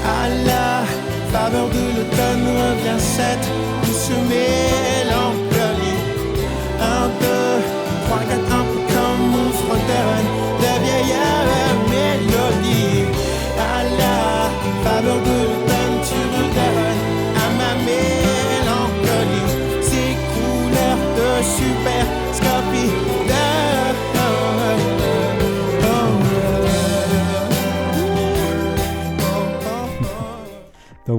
À 0.05 0.29
la 0.45 0.83
faveur 1.37 1.69
de 1.69 1.83
l'automne 1.95 2.47
revient 2.61 2.99
cette 2.99 3.47
douce 3.83 4.11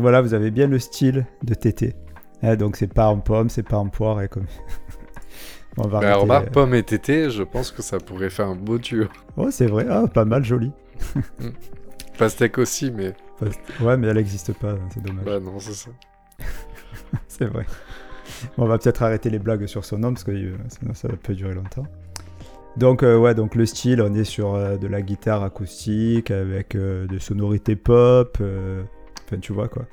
voilà, 0.08 0.22
vous 0.22 0.32
avez 0.32 0.50
bien 0.50 0.66
le 0.68 0.78
style 0.78 1.26
de 1.44 1.52
Tété. 1.52 1.94
Hein, 2.42 2.56
donc 2.56 2.76
c'est 2.76 2.90
pas 2.92 3.08
en 3.08 3.18
pomme, 3.18 3.50
c'est 3.50 3.62
pas 3.62 3.76
en 3.76 3.88
poire. 3.88 4.22
Et 4.22 4.28
comme... 4.28 4.46
On 5.76 5.86
va 5.86 6.00
Bah, 6.00 6.06
arrêter, 6.08 6.20
remarque, 6.22 6.46
euh. 6.46 6.50
pomme 6.50 6.74
et 6.74 6.82
tété, 6.82 7.28
je 7.30 7.42
pense 7.42 7.70
que 7.70 7.82
ça 7.82 7.98
pourrait 7.98 8.30
faire 8.30 8.48
un 8.48 8.56
beau 8.56 8.78
duo. 8.78 9.04
Oh, 9.36 9.50
c'est 9.50 9.66
vrai, 9.66 9.86
ah, 9.90 10.06
pas 10.08 10.24
mal, 10.24 10.42
joli. 10.44 10.72
Pastèque 12.18 12.56
aussi, 12.58 12.90
mais 12.90 13.14
Ouais, 13.80 13.96
mais 13.98 14.08
elle 14.08 14.16
n'existe 14.16 14.52
pas, 14.54 14.76
c'est 14.92 15.02
dommage. 15.02 15.24
bah 15.26 15.38
non, 15.40 15.58
c'est 15.60 15.74
ça. 15.74 15.90
C'est 17.28 17.44
vrai. 17.44 17.64
Bon, 18.56 18.64
on 18.64 18.66
va 18.66 18.78
peut-être 18.78 19.02
arrêter 19.02 19.30
les 19.30 19.38
blagues 19.38 19.66
sur 19.66 19.84
son 19.84 19.98
nom 19.98 20.12
parce 20.12 20.24
que 20.24 20.30
euh, 20.32 20.56
sinon 20.68 20.94
ça 20.94 21.08
peut 21.08 21.34
durer 21.34 21.54
longtemps. 21.54 21.86
Donc 22.76 23.02
euh, 23.02 23.16
ouais, 23.16 23.34
donc 23.34 23.54
le 23.54 23.64
style, 23.66 24.02
on 24.02 24.14
est 24.14 24.24
sur 24.24 24.54
euh, 24.54 24.76
de 24.78 24.86
la 24.88 25.00
guitare 25.02 25.42
acoustique 25.44 26.30
avec 26.30 26.76
des 26.76 27.18
sonorités 27.20 27.76
pop. 27.76 28.38
Enfin, 28.40 29.38
tu 29.40 29.52
vois 29.52 29.68
quoi. 29.68 29.84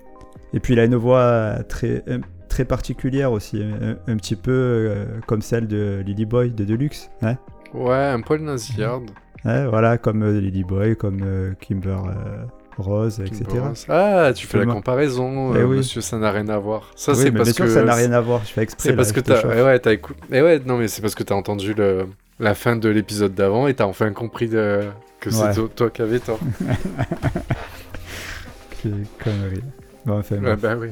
Et 0.53 0.59
puis 0.59 0.73
il 0.73 0.79
a 0.79 0.85
une 0.85 0.95
voix 0.95 1.57
très 1.67 2.03
un- 2.07 2.21
très 2.49 2.65
particulière 2.65 3.31
aussi, 3.31 3.61
un, 3.61 3.97
un 4.11 4.17
petit 4.17 4.35
peu 4.37 4.51
euh, 4.51 5.05
comme 5.27 5.41
celle 5.41 5.67
de 5.67 6.01
Lily 6.05 6.25
Boy 6.25 6.51
de 6.51 6.63
Deluxe. 6.63 7.09
Hein 7.21 7.35
Ouais, 7.73 7.93
un 7.95 8.21
poil 8.21 8.41
nasillarde. 8.41 9.09
Ouais, 9.43 9.67
voilà, 9.67 9.97
comme 9.97 10.23
euh, 10.23 10.39
Lily 10.39 10.63
Boy, 10.63 10.95
comme 10.95 11.19
euh, 11.23 11.53
Kimber 11.59 11.97
euh, 12.07 12.45
Rose, 12.77 13.19
etc. 13.19 13.43
Ah, 13.89 14.31
tu 14.33 14.47
fais 14.47 14.59
la 14.59 14.65
comparaison, 14.65 15.53
Eh 15.53 15.57
euh, 15.59 15.65
oui. 15.65 15.77
monsieur, 15.77 16.01
ça 16.01 16.17
n'a 16.17 16.31
rien 16.31 16.47
à 16.49 16.57
voir. 16.57 16.89
Ça, 16.95 17.11
oui, 17.11 17.17
c'est 17.19 17.31
parce 17.31 17.43
bien 17.45 17.53
sûr 17.53 17.65
que. 17.65 17.71
ça 17.71 17.83
n'a 17.83 17.93
rien 17.95 18.11
à 18.13 18.21
voir. 18.21 18.41
Je 18.45 18.51
fais 18.53 18.63
exprès. 18.63 18.89
C'est 18.89 18.95
parce 18.95 19.11
que 19.11 19.19
t'as. 19.19 19.41
chauffe. 19.41 19.53
Ouais, 19.53 19.77
t'as 19.79 19.91
écouté. 19.93 20.19
Eh 20.31 20.41
ouais, 20.41 20.61
non, 20.65 20.77
mais 20.77 20.87
c'est 20.87 21.01
parce 21.01 21.15
que 21.15 21.23
t'as 21.23 21.35
entendu 21.35 21.73
le... 21.73 22.05
la 22.39 22.55
fin 22.55 22.75
de 22.77 22.87
l'épisode 22.89 23.33
d'avant 23.35 23.67
et 23.67 23.73
t'as 23.73 23.85
enfin 23.85 24.11
compris 24.13 24.47
de... 24.49 24.81
que 25.19 25.29
c'est 25.29 25.53
toi, 25.53 25.69
toi 25.75 25.89
qui 25.89 26.01
avais 26.01 26.19
tort. 26.19 26.39
Quelle 28.81 29.05
connerie. 29.23 29.63
Bon, 30.05 30.19
enfin, 30.19 30.35
ouais, 30.35 30.41
bref. 30.41 30.61
bah 30.61 30.75
oui. 30.77 30.89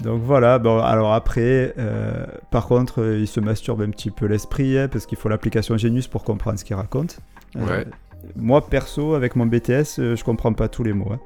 Donc 0.00 0.22
voilà, 0.22 0.58
bon, 0.58 0.78
alors 0.80 1.14
après, 1.14 1.72
euh, 1.78 2.26
par 2.50 2.66
contre, 2.66 3.00
euh, 3.02 3.18
il 3.18 3.28
se 3.28 3.38
masturbe 3.40 3.82
un 3.82 3.90
petit 3.90 4.10
peu 4.10 4.26
l'esprit, 4.26 4.76
hein, 4.78 4.88
parce 4.88 5.06
qu'il 5.06 5.16
faut 5.18 5.28
l'application 5.28 5.76
Genius 5.76 6.08
pour 6.08 6.24
comprendre 6.24 6.58
ce 6.58 6.64
qu'il 6.64 6.76
raconte. 6.76 7.18
Euh, 7.56 7.64
Ouais. 7.66 7.86
Moi, 8.34 8.66
perso, 8.66 9.14
avec 9.14 9.36
mon 9.36 9.46
BTS, 9.46 9.98
euh, 10.00 10.16
je 10.16 10.24
comprends 10.24 10.52
pas 10.52 10.68
tous 10.68 10.82
les 10.82 10.92
mots. 10.92 11.12
hein. 11.12 11.20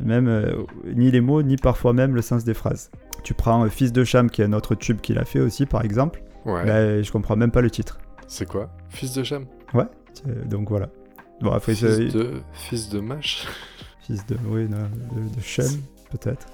Même, 0.00 0.52
ni 0.94 1.10
les 1.10 1.20
mots, 1.20 1.42
ni 1.42 1.56
parfois 1.56 1.92
même 1.92 2.14
le 2.14 2.22
sens 2.22 2.44
des 2.44 2.54
phrases. 2.54 2.90
Tu 3.22 3.34
prends 3.34 3.66
Fils 3.68 3.92
de 3.92 4.04
Cham, 4.04 4.28
qui 4.30 4.42
est 4.42 4.44
un 4.46 4.52
autre 4.52 4.74
tube 4.74 5.00
qu'il 5.00 5.18
a 5.18 5.24
fait 5.24 5.38
aussi, 5.40 5.64
par 5.66 5.84
exemple, 5.84 6.22
Ouais. 6.44 6.64
bah, 6.66 7.02
je 7.02 7.12
comprends 7.12 7.36
même 7.36 7.50
pas 7.52 7.60
le 7.60 7.70
titre. 7.70 7.98
C'est 8.26 8.46
quoi? 8.46 8.70
Fils 8.88 9.12
de 9.14 9.22
Cham? 9.22 9.46
Ouais, 9.74 9.84
donc 10.46 10.68
voilà. 10.70 10.88
Bon, 11.40 11.52
après, 11.52 11.74
Fils 11.74 12.12
de... 12.12 12.40
Fils 12.52 12.88
de 12.88 13.00
Mâche? 13.00 13.46
Fils 14.00 14.26
de, 14.26 14.36
oui, 14.48 14.66
non, 14.68 14.78
de, 14.78 15.34
de 15.36 15.40
Cham, 15.40 15.66
peut-être. 16.12 16.46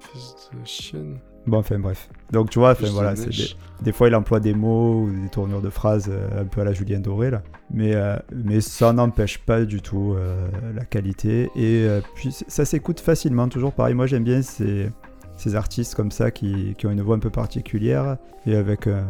Fils 0.00 0.50
de 0.52 0.66
chienne 0.66 1.18
Bon, 1.46 1.58
enfin 1.58 1.78
bref. 1.78 2.10
Donc 2.30 2.50
tu 2.50 2.58
vois, 2.58 2.72
enfin 2.72 2.84
de 2.84 2.90
voilà, 2.90 3.16
c'est 3.16 3.26
Mèche. 3.26 3.56
des, 3.78 3.84
des 3.84 3.92
fois 3.92 4.08
il 4.08 4.14
emploie 4.14 4.38
des 4.38 4.52
mots 4.52 5.04
ou 5.04 5.10
des 5.10 5.30
tournures 5.30 5.62
de 5.62 5.70
phrases 5.70 6.10
euh, 6.10 6.42
un 6.42 6.44
peu 6.44 6.60
à 6.60 6.64
la 6.64 6.72
Julien 6.74 7.00
Doré 7.00 7.30
là. 7.30 7.42
Mais, 7.72 7.94
euh, 7.94 8.16
mais 8.34 8.60
ça 8.60 8.92
n'empêche 8.92 9.38
pas 9.38 9.64
du 9.64 9.80
tout 9.80 10.14
euh, 10.14 10.46
la 10.74 10.84
qualité. 10.84 11.44
Et 11.56 11.86
euh, 11.86 12.00
puis 12.16 12.36
ça 12.48 12.64
s'écoute 12.66 13.00
facilement, 13.00 13.48
toujours 13.48 13.72
pareil. 13.72 13.94
Moi 13.94 14.06
j'aime 14.06 14.24
bien 14.24 14.42
ces, 14.42 14.90
ces 15.36 15.54
artistes 15.54 15.94
comme 15.94 16.10
ça 16.10 16.30
qui, 16.30 16.74
qui 16.76 16.86
ont 16.86 16.90
une 16.90 17.00
voix 17.00 17.16
un 17.16 17.20
peu 17.20 17.30
particulière 17.30 18.18
et 18.44 18.54
avec 18.54 18.86
un, 18.86 19.06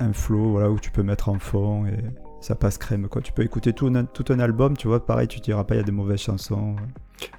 un 0.00 0.12
flow 0.12 0.50
voilà, 0.50 0.70
où 0.70 0.80
tu 0.80 0.90
peux 0.90 1.04
mettre 1.04 1.28
en 1.28 1.38
fond 1.38 1.86
et 1.86 1.96
ça 2.40 2.54
passe 2.54 2.78
crème. 2.78 3.08
Quoi. 3.08 3.22
Tu 3.22 3.32
peux 3.32 3.42
écouter 3.42 3.72
tout 3.72 3.86
un, 3.94 4.04
tout 4.04 4.24
un 4.30 4.38
album, 4.38 4.76
tu 4.76 4.88
vois, 4.88 5.04
pareil, 5.04 5.28
tu 5.28 5.40
te 5.40 5.44
diras 5.44 5.64
pas 5.64 5.74
il 5.74 5.78
y 5.78 5.80
a 5.80 5.84
des 5.84 5.92
mauvaises 5.92 6.20
chansons. 6.20 6.76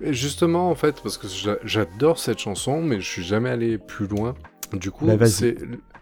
Et 0.01 0.13
justement, 0.13 0.69
en 0.69 0.75
fait, 0.75 1.01
parce 1.01 1.17
que 1.17 1.27
j'a- 1.27 1.57
j'adore 1.63 2.19
cette 2.19 2.39
chanson, 2.39 2.81
mais 2.81 2.99
je 2.99 3.07
suis 3.09 3.23
jamais 3.23 3.49
allé 3.49 3.77
plus 3.77 4.07
loin. 4.07 4.35
Du 4.73 4.91
coup, 4.91 5.05
Bah, 5.05 5.25
c'est. 5.25 5.55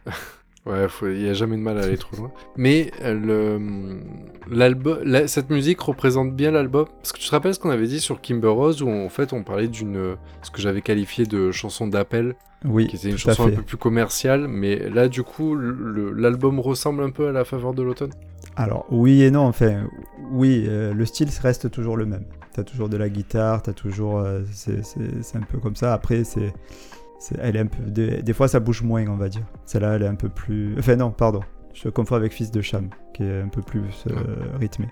ouais, 0.68 0.88
il 1.16 1.22
y 1.22 1.30
a 1.30 1.34
jamais 1.34 1.58
de 1.58 1.62
mal 1.62 1.78
à 1.78 1.84
aller 1.84 1.98
trop 1.98 2.16
loin. 2.18 2.32
Mais 2.56 2.92
euh, 3.02 3.14
le 3.14 5.02
la- 5.04 5.28
cette 5.28 5.50
musique 5.50 5.80
représente 5.82 6.36
bien 6.36 6.52
l'album. 6.52 6.86
Parce 7.02 7.12
que 7.12 7.20
tu 7.20 7.26
te 7.28 7.32
rappelles 7.32 7.54
ce 7.54 7.60
qu'on 7.60 7.70
avait 7.70 7.88
dit 7.88 8.00
sur 8.00 8.22
Kimber 8.22 8.48
Rose, 8.50 8.82
où 8.82 8.90
en 8.90 9.10
fait 9.10 9.34
on 9.34 9.44
parlait 9.44 9.68
d'une 9.68 10.16
ce 10.42 10.52
que 10.52 10.62
j'avais 10.62 10.82
qualifié 10.82 11.26
de 11.26 11.52
chanson 11.52 11.88
d'appel, 11.88 12.36
Oui, 12.66 12.88
qui 12.88 12.96
était 12.96 13.10
une 13.10 13.18
chanson 13.18 13.48
un 13.48 13.52
peu 13.52 13.62
plus 13.62 13.78
commerciale. 13.78 14.48
Mais 14.48 14.90
là, 14.90 15.08
du 15.08 15.24
coup, 15.24 15.56
l'album 15.56 16.60
ressemble 16.60 17.04
un 17.04 17.10
peu 17.12 17.28
à 17.28 17.32
la 17.32 17.44
faveur 17.46 17.74
de 17.74 17.84
l'automne. 17.84 18.12
Alors 18.56 18.86
oui 18.90 19.22
et 19.22 19.30
non, 19.32 19.42
enfin 19.42 19.84
oui, 20.32 20.66
euh, 20.68 20.94
le 20.94 21.06
style 21.06 21.30
reste 21.42 21.70
toujours 21.70 21.96
le 21.98 22.06
même. 22.06 22.24
T'as 22.54 22.64
toujours 22.64 22.90
de 22.90 22.98
la 22.98 23.08
guitare, 23.08 23.62
t'as 23.62 23.74
toujours, 23.74 24.18
euh, 24.18 24.42
c'est 24.52 25.36
un 25.36 25.42
peu 25.42 25.60
comme 25.60 25.76
ça. 25.76 25.94
Après 25.94 26.24
c'est, 26.24 26.54
elle 27.40 27.56
est 27.56 27.60
un 27.60 27.68
peu, 27.68 27.84
des, 27.84 28.22
des 28.22 28.34
fois 28.34 28.48
ça 28.48 28.60
bouge 28.60 28.84
moins, 28.84 29.06
on 29.08 29.16
va 29.16 29.30
dire. 29.30 29.44
Celle-là, 29.66 29.96
elle 29.96 30.04
est 30.04 30.08
un 30.08 30.16
peu 30.16 30.30
plus, 30.30 30.76
enfin 30.78 30.96
non, 30.96 31.12
pardon, 31.12 31.42
je 31.74 31.90
confonds 31.90 32.16
avec 32.16 32.34
Fils 32.34 32.52
de 32.52 32.62
Cham, 32.62 32.90
qui 33.14 33.24
est 33.24 33.42
un 33.42 33.50
peu 33.50 33.62
plus 33.62 34.06
euh, 34.10 34.58
rythmé. 34.60 34.88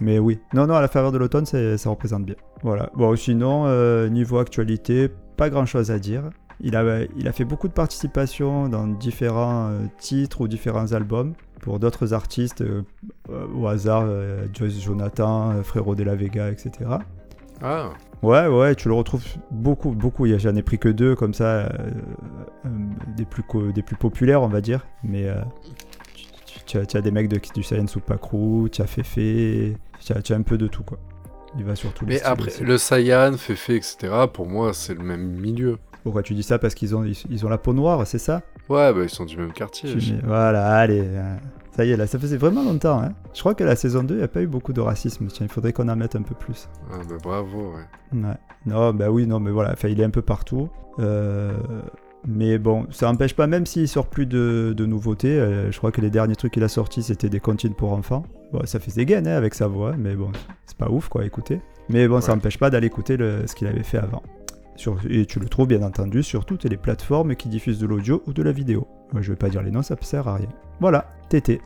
Mais 0.00 0.18
oui, 0.18 0.38
non 0.52 0.66
non, 0.66 0.74
à 0.74 0.80
la 0.80 0.88
faveur 0.88 1.12
de 1.12 1.18
l'automne, 1.18 1.46
ça 1.46 1.90
représente 1.90 2.24
bien. 2.24 2.34
Voilà. 2.62 2.90
Bon 2.94 3.16
sinon 3.16 3.64
euh, 3.66 4.08
niveau 4.08 4.38
actualité, 4.38 5.08
pas 5.36 5.48
grand-chose 5.48 5.90
à 5.90 5.98
dire. 5.98 6.24
Il 6.60 6.74
a, 6.76 7.04
il 7.16 7.28
a 7.28 7.32
fait 7.32 7.44
beaucoup 7.44 7.68
de 7.68 7.74
participations 7.74 8.68
dans 8.68 8.86
différents 8.86 9.68
euh, 9.68 9.80
titres 9.98 10.42
ou 10.42 10.48
différents 10.48 10.92
albums 10.92 11.34
pour 11.60 11.78
d'autres 11.78 12.12
artistes 12.12 12.62
au 13.28 13.66
hasard, 13.66 14.06
Joyce 14.52 14.80
Jonathan, 14.80 15.62
Frérot 15.62 15.94
de 15.94 16.04
la 16.04 16.14
Vega, 16.14 16.50
etc. 16.50 16.70
Ah, 17.62 17.90
Ouais, 18.22 18.46
ouais, 18.46 18.74
tu 18.74 18.88
le 18.88 18.94
retrouves 18.94 19.24
beaucoup, 19.50 19.90
beaucoup. 19.90 20.26
J'en 20.26 20.56
ai 20.56 20.62
pris 20.62 20.78
que 20.78 20.88
deux 20.88 21.14
comme 21.14 21.34
ça, 21.34 21.44
euh, 21.44 21.68
euh, 22.64 22.68
des, 23.16 23.24
plus 23.24 23.44
des 23.72 23.82
plus 23.82 23.96
populaires, 23.96 24.42
on 24.42 24.48
va 24.48 24.60
dire. 24.60 24.86
Mais 25.04 25.28
euh, 25.28 25.36
tu, 26.66 26.78
as, 26.78 27.00
des 27.00 27.10
mecs 27.10 27.28
de, 27.28 27.38
du 27.54 27.62
Saiyan 27.62 27.86
Supakru, 27.86 28.70
tu 28.70 28.82
as 28.82 28.86
Fefe, 28.86 29.76
tu 30.00 30.32
as, 30.32 30.36
un 30.36 30.42
peu 30.42 30.56
de 30.58 30.66
tout, 30.66 30.82
quoi. 30.82 30.98
Il 31.58 31.64
va 31.64 31.74
sur 31.74 31.92
tous 31.92 32.04
les 32.04 32.16
mais 32.16 32.22
après, 32.22 32.48
aussi. 32.48 32.64
le 32.64 32.76
Saiyan, 32.78 33.36
Fefe, 33.36 33.70
etc., 33.70 34.12
pour 34.32 34.46
moi, 34.46 34.72
c'est 34.74 34.94
le 34.94 35.02
même 35.02 35.26
milieu. 35.40 35.78
Pourquoi 36.02 36.22
tu 36.22 36.34
dis 36.34 36.42
ça? 36.42 36.58
Parce 36.58 36.74
qu'ils 36.74 36.94
ont, 36.94 37.04
ils, 37.04 37.16
ils 37.30 37.46
ont 37.46 37.48
la 37.48 37.58
peau 37.58 37.72
noire, 37.72 38.06
c'est 38.06 38.18
ça? 38.18 38.42
Ouais, 38.68 38.92
bah 38.92 39.00
ils 39.02 39.10
sont 39.10 39.24
du 39.24 39.36
même 39.36 39.52
quartier. 39.52 39.90
Voilà, 40.24 40.74
allez. 40.74 41.04
Ça 41.76 41.84
y 41.84 41.90
est, 41.92 41.96
là, 41.96 42.06
ça 42.06 42.18
faisait 42.18 42.38
vraiment 42.38 42.62
longtemps. 42.64 43.02
Hein. 43.02 43.12
Je 43.34 43.40
crois 43.40 43.54
que 43.54 43.62
la 43.62 43.76
saison 43.76 44.02
2, 44.02 44.14
il 44.14 44.18
n'y 44.18 44.24
a 44.24 44.28
pas 44.28 44.40
eu 44.40 44.46
beaucoup 44.46 44.72
de 44.72 44.80
racisme. 44.80 45.26
Tiens, 45.26 45.44
il 45.46 45.52
faudrait 45.52 45.72
qu'on 45.74 45.88
en 45.88 45.96
mette 45.96 46.16
un 46.16 46.22
peu 46.22 46.34
plus. 46.34 46.68
Ah, 46.90 46.96
bah 47.08 47.16
bravo, 47.22 47.72
ouais. 47.74 48.18
Ouais. 48.18 48.34
Non, 48.64 48.94
bah 48.94 49.10
oui, 49.10 49.26
non, 49.26 49.40
mais 49.40 49.50
voilà, 49.50 49.72
enfin, 49.72 49.88
il 49.88 50.00
est 50.00 50.04
un 50.04 50.10
peu 50.10 50.22
partout. 50.22 50.70
Euh, 50.98 51.52
Mais 52.26 52.58
bon, 52.58 52.86
ça 52.90 53.06
n'empêche 53.06 53.36
pas, 53.36 53.46
même 53.46 53.66
s'il 53.66 53.86
sort 53.88 54.06
plus 54.08 54.26
de, 54.26 54.74
de 54.76 54.86
nouveautés, 54.86 55.38
euh, 55.38 55.70
je 55.70 55.78
crois 55.78 55.92
que 55.92 56.00
les 56.00 56.10
derniers 56.10 56.34
trucs 56.34 56.54
qu'il 56.54 56.64
a 56.64 56.68
sortis, 56.68 57.02
c'était 57.04 57.28
des 57.28 57.38
comptines 57.40 57.74
pour 57.74 57.92
enfants. 57.92 58.24
Bon, 58.52 58.62
ça 58.64 58.80
faisait 58.80 59.04
gain 59.04 59.24
hein, 59.26 59.36
avec 59.36 59.54
sa 59.54 59.68
voix, 59.68 59.92
mais 59.96 60.14
bon, 60.16 60.32
c'est 60.64 60.76
pas 60.78 60.88
ouf, 60.90 61.08
quoi, 61.08 61.22
à 61.22 61.24
écouter. 61.24 61.60
Mais 61.88 62.08
bon, 62.08 62.20
ça 62.20 62.34
n'empêche 62.34 62.58
pas 62.58 62.68
d'aller 62.70 62.86
écouter 62.88 63.16
le- 63.16 63.46
ce 63.46 63.54
qu'il 63.54 63.68
avait 63.68 63.84
fait 63.84 63.98
avant. 63.98 64.22
Sur- 64.76 64.98
et 65.08 65.26
tu 65.26 65.40
le 65.40 65.48
trouves, 65.48 65.68
bien 65.68 65.82
entendu, 65.82 66.22
sur 66.22 66.44
toutes 66.44 66.64
les 66.64 66.76
plateformes 66.76 67.34
qui 67.36 67.48
diffusent 67.48 67.78
de 67.78 67.86
l'audio 67.86 68.22
ou 68.26 68.32
de 68.32 68.42
la 68.42 68.52
vidéo. 68.52 68.86
Moi, 69.12 69.22
je 69.22 69.30
vais 69.32 69.36
pas 69.36 69.48
dire 69.48 69.62
les 69.62 69.70
noms, 69.70 69.82
ça 69.82 69.96
sert 70.00 70.28
à 70.28 70.36
rien. 70.36 70.48
Voilà, 70.80 71.12
Tété. 71.28 71.60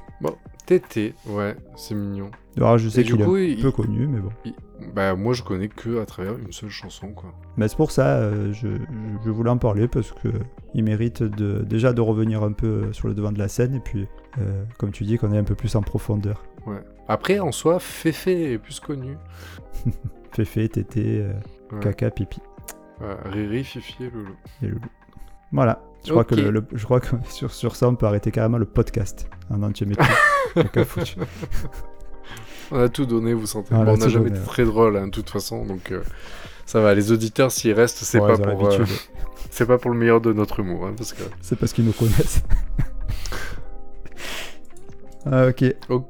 Tété, 0.66 1.14
ouais, 1.26 1.56
c'est 1.76 1.96
mignon. 1.96 2.30
Alors, 2.56 2.78
je 2.78 2.88
sais 2.88 3.02
qu'il 3.02 3.20
est 3.20 3.24
coup, 3.24 3.34
un 3.34 3.40
il- 3.40 3.60
peu 3.60 3.72
connu, 3.72 4.06
mais 4.06 4.20
bon. 4.20 4.30
il- 4.44 4.54
Bah 4.94 5.14
moi 5.16 5.34
je 5.34 5.42
connais 5.42 5.68
que 5.68 6.00
à 6.00 6.06
travers 6.06 6.38
une 6.38 6.52
seule 6.52 6.70
chanson, 6.70 7.08
quoi. 7.08 7.34
Mais 7.56 7.66
c'est 7.66 7.76
pour 7.76 7.90
ça, 7.90 8.18
euh, 8.18 8.52
je, 8.52 8.68
je- 9.24 9.30
voulais 9.30 9.50
en 9.50 9.58
parler 9.58 9.88
parce 9.88 10.12
que 10.12 10.28
il 10.74 10.84
mérite 10.84 11.22
de, 11.24 11.62
déjà 11.68 11.92
de 11.92 12.00
revenir 12.00 12.42
un 12.44 12.52
peu 12.52 12.92
sur 12.92 13.08
le 13.08 13.14
devant 13.14 13.32
de 13.32 13.38
la 13.38 13.48
scène 13.48 13.74
et 13.74 13.80
puis, 13.80 14.06
euh, 14.38 14.62
comme 14.78 14.92
tu 14.92 15.02
dis, 15.04 15.18
qu'on 15.18 15.32
est 15.32 15.38
un 15.38 15.44
peu 15.44 15.54
plus 15.56 15.74
en 15.74 15.82
profondeur. 15.82 16.44
Ouais. 16.66 16.80
Après, 17.08 17.40
en 17.40 17.50
soi, 17.52 17.78
Fefe 17.80 18.28
est 18.28 18.58
plus 18.58 18.78
connu. 18.80 19.16
Féfé, 20.32 20.68
tété, 20.68 21.22
euh, 21.22 21.32
Ouais. 21.72 21.80
caca, 21.80 22.10
pipi 22.10 22.40
Ouais, 23.00 23.16
Riri, 23.30 23.64
Fifi 23.64 24.04
et 24.04 24.10
Loulou. 24.10 24.34
et 24.62 24.66
loulou. 24.66 24.86
Voilà. 25.52 25.82
Je 26.04 26.10
crois, 26.10 26.22
Ok. 26.22 26.28
que, 26.28 26.34
le, 26.36 26.50
le- 26.50 26.66
je 26.72 26.84
crois 26.84 27.00
que 27.00 27.08
sur, 27.28 27.52
sur 27.52 27.76
ça, 27.76 27.88
on 27.88 27.94
peut 27.94 28.06
arrêter 28.06 28.30
carrément 28.30 28.58
le 28.58 28.64
podcast 28.66 29.28
en 29.50 29.62
entier 29.62 29.86
foutu. 30.86 31.16
On 32.72 32.78
a 32.78 32.88
tout 32.88 33.04
donné, 33.04 33.34
vous 33.34 33.46
sentez. 33.46 33.74
On 33.74 33.80
a 33.80 33.84
Bon, 33.84 33.94
on 33.94 33.96
n'a 33.96 34.08
jamais 34.08 34.26
donné, 34.30 34.38
été 34.38 34.46
très 34.48 34.64
drôle, 34.64 34.96
hein, 34.96 35.06
de 35.06 35.10
toute 35.10 35.28
façon, 35.28 35.64
donc 35.66 35.90
euh, 35.90 36.02
ça 36.66 36.80
va. 36.80 36.94
Les 36.94 37.10
auditeurs, 37.10 37.50
s'ils 37.50 37.72
restent, 37.72 37.98
c'est 38.04 38.20
Ouais, 38.20 38.36
pas 38.36 38.38
pour, 38.54 38.66
euh, 38.68 38.78
l'habitude. 38.78 38.96
c'est 39.50 39.66
pas 39.66 39.76
pour 39.76 39.90
le 39.90 39.96
meilleur 39.98 40.20
de 40.20 40.32
notre 40.32 40.60
humour, 40.60 40.86
hein, 40.86 40.94
parce 40.96 41.12
que. 41.12 41.22
C'est 41.40 41.58
parce 41.58 41.72
qu'ils 41.72 41.84
nous 41.84 41.92
connaissent. 41.92 42.42
ah, 45.26 45.46
ok, 45.48 45.64
Bon, 45.88 46.04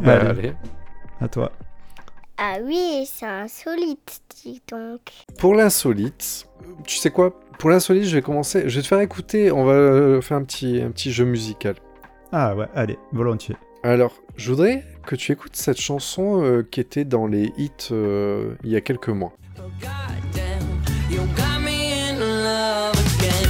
bah 0.00 0.12
Allez. 0.20 0.28
allez. 0.40 0.52
à 1.20 1.28
toi. 1.28 1.52
Ah 2.38 2.56
oui, 2.62 3.08
c'est 3.10 3.24
insolite, 3.24 4.20
dis 4.44 4.60
donc. 4.68 5.00
Pour 5.38 5.54
l'insolite, 5.54 6.46
tu 6.84 6.96
sais 6.96 7.10
quoi? 7.10 7.40
Pour 7.58 7.70
l'insolite, 7.70 8.04
je 8.04 8.14
vais 8.14 8.20
commencer. 8.20 8.68
Je 8.68 8.76
vais 8.76 8.82
te 8.82 8.86
faire 8.86 9.00
écouter. 9.00 9.50
On 9.50 9.64
va 9.64 9.72
euh, 9.72 10.20
faire 10.20 10.36
un 10.36 10.44
petit, 10.44 10.82
un 10.82 10.90
petit 10.90 11.12
jeu 11.12 11.24
musical. 11.24 11.76
Ah 12.32 12.54
ouais, 12.54 12.66
allez, 12.74 12.98
volontiers. 13.12 13.56
Alors, 13.82 14.12
je 14.36 14.50
voudrais 14.50 14.84
que 15.06 15.16
tu 15.16 15.32
écoutes 15.32 15.56
cette 15.56 15.80
chanson 15.80 16.42
euh, 16.42 16.62
qui 16.62 16.80
était 16.80 17.04
dans 17.04 17.26
les 17.26 17.52
hits 17.56 17.70
euh, 17.92 18.54
il 18.64 18.70
y 18.70 18.76
a 18.76 18.82
quelques 18.82 19.08
mois. 19.08 19.32
Goddamn, 19.80 20.82
you 21.10 21.22
got 21.36 21.60
me 21.64 21.70
in 21.70 22.18
love 22.18 22.92
again. 23.18 23.45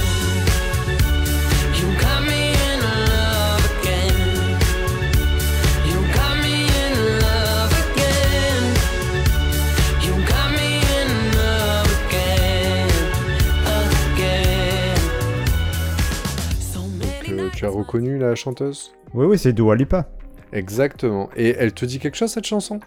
So 17.59 17.67
many 17.67 17.77
reconnu 17.77 18.17
la 18.17 18.35
chanteuse 18.35 18.93
Oui, 19.13 19.25
oui, 19.25 19.37
c'est 19.37 19.53
Dua 19.53 19.75
Lipa. 19.75 20.07
Exactement. 20.53 21.29
Et 21.35 21.55
elle 21.57 21.73
te 21.73 21.85
dit 21.85 21.99
quelque 21.99 22.15
chose 22.15 22.31
cette 22.31 22.45
chanson? 22.45 22.79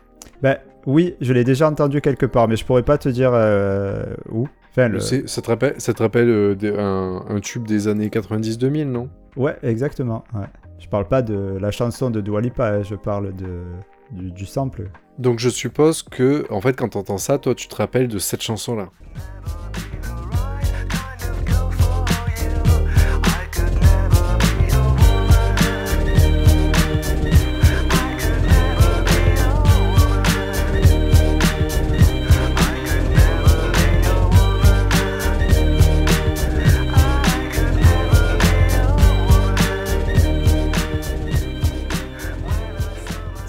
Ben 0.43 0.59
oui, 0.87 1.15
je 1.21 1.33
l'ai 1.33 1.45
déjà 1.45 1.69
entendu 1.69 2.01
quelque 2.01 2.27
part, 2.27 2.49
mais 2.49 2.57
je 2.57 2.65
pourrais 2.65 2.83
pas 2.83 2.97
te 2.99 3.09
dire 3.09 3.31
euh, 3.35 4.05
où. 4.31 4.49
Enfin, 4.71 4.89
le... 4.89 5.01
C'est- 5.01 5.29
Ça 5.29 5.43
te 5.43 5.49
rappelle, 5.51 5.75
ça 5.79 5.93
te 5.93 6.03
rappelle 6.03 6.29
euh, 6.29 6.57
un, 6.79 7.35
un 7.37 7.41
tube 7.41 7.67
des 7.67 7.89
années 7.89 8.09
90-2000, 8.09 8.85
non? 8.85 9.11
Ouais, 9.37 9.57
exactement. 9.63 10.25
Ouais. 10.35 10.47
Je 10.79 10.89
parle 10.89 11.07
pas 11.09 11.21
de 11.23 11.59
la 11.61 11.71
chanson 11.71 12.09
de 12.11 12.21
Dua 12.21 12.41
Lipa, 12.41 12.69
hein, 12.77 12.83
je 12.83 12.95
parle 12.95 13.35
de 13.37 13.63
du, 14.13 14.33
du 14.33 14.47
sample. 14.47 14.91
Donc 15.19 15.39
je 15.39 15.49
suppose 15.51 16.03
que, 16.03 16.47
en 16.51 16.61
fait, 16.61 16.75
quand 16.75 16.89
t'entends 16.89 17.19
ça, 17.19 17.39
toi, 17.39 17.55
tu 17.55 17.69
te 17.69 17.77
rappelles 17.77 18.09
de 18.09 18.19
cette 18.19 18.43
chanson-là. 18.43 18.89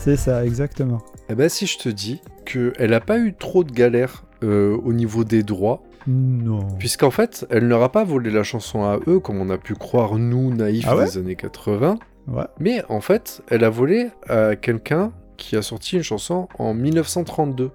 C'est 0.03 0.15
ça, 0.17 0.43
exactement. 0.45 0.97
Eh 1.29 1.35
ben, 1.35 1.47
si 1.47 1.67
je 1.67 1.77
te 1.77 1.87
dis 1.89 2.21
qu'elle 2.45 2.89
n'a 2.89 2.99
pas 2.99 3.19
eu 3.19 3.33
trop 3.35 3.63
de 3.63 3.71
galères 3.71 4.23
euh, 4.43 4.75
au 4.83 4.93
niveau 4.93 5.23
des 5.23 5.43
droits, 5.43 5.83
Non. 6.07 6.67
puisqu'en 6.79 7.11
fait, 7.11 7.45
elle 7.51 7.67
leur 7.67 7.83
a 7.83 7.91
pas 7.91 8.03
volé 8.03 8.31
la 8.31 8.41
chanson 8.43 8.83
à 8.83 8.99
eux, 9.07 9.19
comme 9.19 9.39
on 9.39 9.49
a 9.51 9.59
pu 9.59 9.75
croire, 9.75 10.17
nous, 10.17 10.51
naïfs 10.53 10.85
Ah 10.89 10.97
ouais 10.97 11.05
des 11.05 11.17
années 11.19 11.35
80, 11.35 11.99
Ouais. 12.27 12.43
mais 12.59 12.83
en 12.89 12.99
fait, 13.01 13.43
elle 13.49 13.63
a 13.63 13.69
volé 13.69 14.09
à 14.27 14.55
quelqu'un 14.55 15.11
qui 15.37 15.55
a 15.55 15.61
sorti 15.61 15.97
une 15.97 16.03
chanson 16.03 16.47
en 16.57 16.73
1932. 16.73 17.69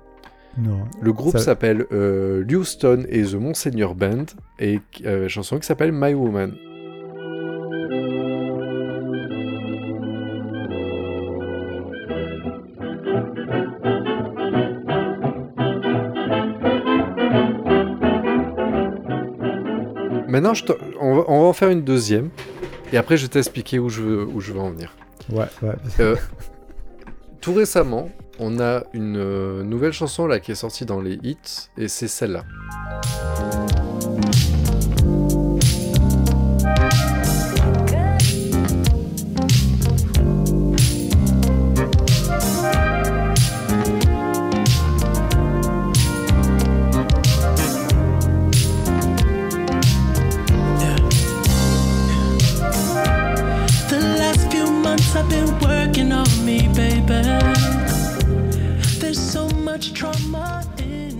Non. 0.58 0.80
Le 1.00 1.12
groupe 1.12 1.32
Ça- 1.32 1.38
s'appelle 1.38 1.86
euh, 1.92 2.44
Houston 2.50 3.04
et 3.08 3.22
The 3.22 3.34
Monseigneur 3.34 3.94
Band, 3.94 4.24
et 4.58 4.80
euh, 5.04 5.24
une 5.24 5.28
chanson 5.28 5.58
qui 5.60 5.66
s'appelle 5.66 5.92
My 5.92 6.12
Woman. 6.14 6.54
Maintenant, 20.46 20.54
je 20.54 20.64
te- 20.64 20.96
on, 21.00 21.16
va, 21.16 21.24
on 21.28 21.40
va 21.42 21.46
en 21.46 21.52
faire 21.52 21.70
une 21.70 21.82
deuxième, 21.82 22.30
et 22.92 22.96
après 22.96 23.16
je 23.16 23.22
vais 23.22 23.28
t'expliquer 23.30 23.78
où 23.78 23.88
je 23.88 24.00
veux, 24.02 24.24
où 24.24 24.40
je 24.40 24.52
veux 24.52 24.60
en 24.60 24.70
venir. 24.70 24.92
Ouais, 25.30 25.46
ouais. 25.62 25.74
Euh, 26.00 26.14
tout 27.40 27.52
récemment, 27.54 28.10
on 28.38 28.60
a 28.60 28.84
une 28.92 29.16
euh, 29.16 29.62
nouvelle 29.64 29.92
chanson 29.92 30.26
là 30.26 30.38
qui 30.38 30.52
est 30.52 30.56
sortie 30.56 30.84
dans 30.84 31.00
les 31.00 31.14
hits 31.22 31.68
et 31.76 31.88
c'est 31.88 32.06
celle-là. 32.08 32.44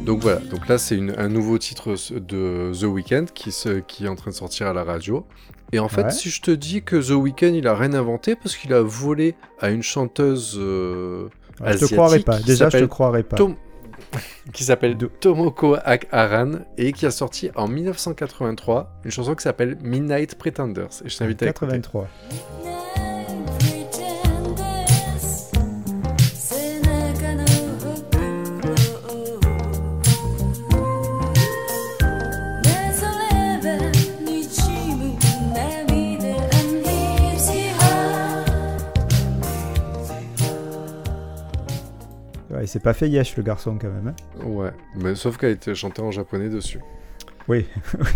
Donc 0.07 0.21
voilà, 0.23 0.39
donc 0.39 0.69
là 0.69 0.79
c'est 0.79 0.99
un 1.19 1.29
nouveau 1.29 1.59
titre 1.59 1.95
de 2.13 2.73
The 2.79 2.85
Weeknd 2.85 3.25
qui, 3.35 3.53
se- 3.53 3.81
qui 3.81 4.05
est 4.07 4.09
en 4.09 4.15
train 4.17 4.31
de 4.31 4.37
sortir 4.37 4.69
à 4.69 4.73
la 4.73 4.85
radio. 4.85 5.27
Et 5.73 5.79
en 5.81 5.89
fait, 5.89 6.05
Ouais. 6.05 6.11
si 6.13 6.31
je 6.31 6.41
te 6.41 6.51
dis 6.53 6.83
que 6.83 6.97
The 6.97 7.11
Weeknd 7.11 7.53
il 7.55 7.67
a 7.67 7.75
rien 7.75 7.93
inventé 7.93 8.37
parce 8.37 8.57
qu'il 8.57 8.73
a 8.73 8.81
volé 8.83 9.35
à 9.61 9.71
une 9.71 9.83
chanteuse 9.83 10.57
euh, 10.59 11.29
je 11.59 11.65
te 11.65 11.69
asiatique 11.69 11.97
croirais 11.97 12.21
pas. 12.21 12.39
Déjà, 12.39 12.69
je 12.71 12.79
te 12.79 12.85
croirais 12.85 13.23
pas. 13.25 13.37
Tom- 13.37 13.57
qui 14.53 14.63
s'appelle 14.63 14.97
Tomoko 15.21 15.77
Aran 16.13 16.53
et 16.79 16.93
qui 16.93 17.07
a 17.07 17.11
sorti 17.11 17.51
en 17.57 17.67
1983 17.67 19.01
une 19.05 19.11
chanson 19.11 19.35
qui 19.35 19.43
s'appelle 19.43 19.77
Midnight 19.83 20.37
Pretenders. 20.37 20.89
Et 21.05 21.09
je 21.09 21.17
t'invite 21.17 21.43
à 21.43 21.47
écouter. 21.49 21.81
Ouais, 42.57 42.65
il 42.65 42.69
s'est 42.69 42.81
pas 42.81 42.95
fait 42.95 43.09
yesh 43.09 43.37
le 43.37 43.43
garçon 43.45 43.77
quand 43.81 43.89
même. 43.89 44.09
hein. 44.09 44.45
Ouais, 44.47 44.71
mais 44.97 45.15
sauf 45.15 45.37
qu'elle 45.37 45.53
était 45.53 45.75
chantée 45.75 46.03
en 46.03 46.11
japonais 46.11 46.49
dessus. 46.49 46.81
Oui, 47.49 47.65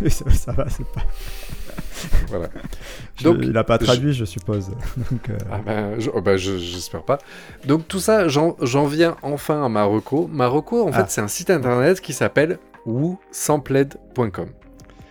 ça, 0.08 0.28
ça 0.30 0.50
va, 0.52 0.68
c'est 0.68 0.84
pas. 0.88 1.02
Voilà. 2.30 2.48
Je- 3.16 3.22
Donc, 3.22 3.36
il 3.42 3.56
a 3.56 3.62
pas 3.62 3.78
traduit, 3.78 4.12
je, 4.12 4.24
suppose. 4.24 4.70
Donc, 5.10 5.30
euh, 5.30 5.36
Ah 5.52 5.60
ben, 5.64 6.00
je- 6.00 6.10
oh 6.12 6.20
ben, 6.20 6.36
je- 6.36 6.58
j'espère 6.58 7.04
pas. 7.04 7.18
Donc 7.64 7.86
tout 7.86 8.00
ça, 8.00 8.26
j'en 8.26 8.56
viens 8.86 9.16
enfin 9.22 9.64
à 9.64 9.68
Marocco. 9.68 10.26
Marocco, 10.32 10.82
en 10.82 10.90
Ah. 10.92 11.04
fait, 11.04 11.10
c'est 11.10 11.20
un 11.20 11.28
site 11.28 11.50
internet 11.50 12.00
qui 12.00 12.12
s'appelle 12.12 12.58
woosampled.com. 12.86 14.48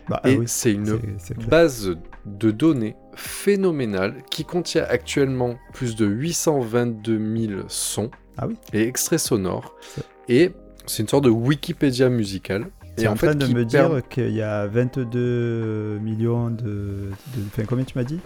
bah, 0.09 0.19
ah 0.23 0.29
Et 0.29 0.37
oui, 0.37 0.45
c'est 0.47 0.73
une 0.73 0.99
base 1.47 1.95
de 2.25 2.51
données 2.51 2.95
phénoménale 3.15 4.15
qui 4.29 4.43
contient 4.43 4.83
actuellement 4.89 5.55
plus 5.73 5.95
de 5.95 6.05
822 6.05 7.47
000 7.47 7.61
sons 7.67 8.09
Ah 8.41 8.47
oui. 8.47 8.55
et 8.73 8.87
extraits 8.87 9.19
sonores. 9.19 9.75
C'est- 9.81 10.05
Et 10.29 10.51
c'est 10.85 11.03
une 11.03 11.09
sorte 11.09 11.25
de 11.25 11.29
Wikipédia 11.29 12.07
musicale. 12.09 12.67
C'est 12.97 13.03
Et 13.03 13.07
en, 13.07 13.13
en 13.13 13.15
fait, 13.15 13.27
train 13.27 13.35
de 13.35 13.47
me 13.47 13.65
dire 13.65 14.01
qu'il 14.09 14.31
y 14.31 14.41
a 14.41 14.65
22 14.67 15.99
millions 16.01 16.49
de. 16.49 16.63
de... 16.63 17.11
Enfin, 17.47 17.63
combien 17.67 17.83
tu 17.85 17.97
m'as 17.97 18.03
dit? 18.03 18.19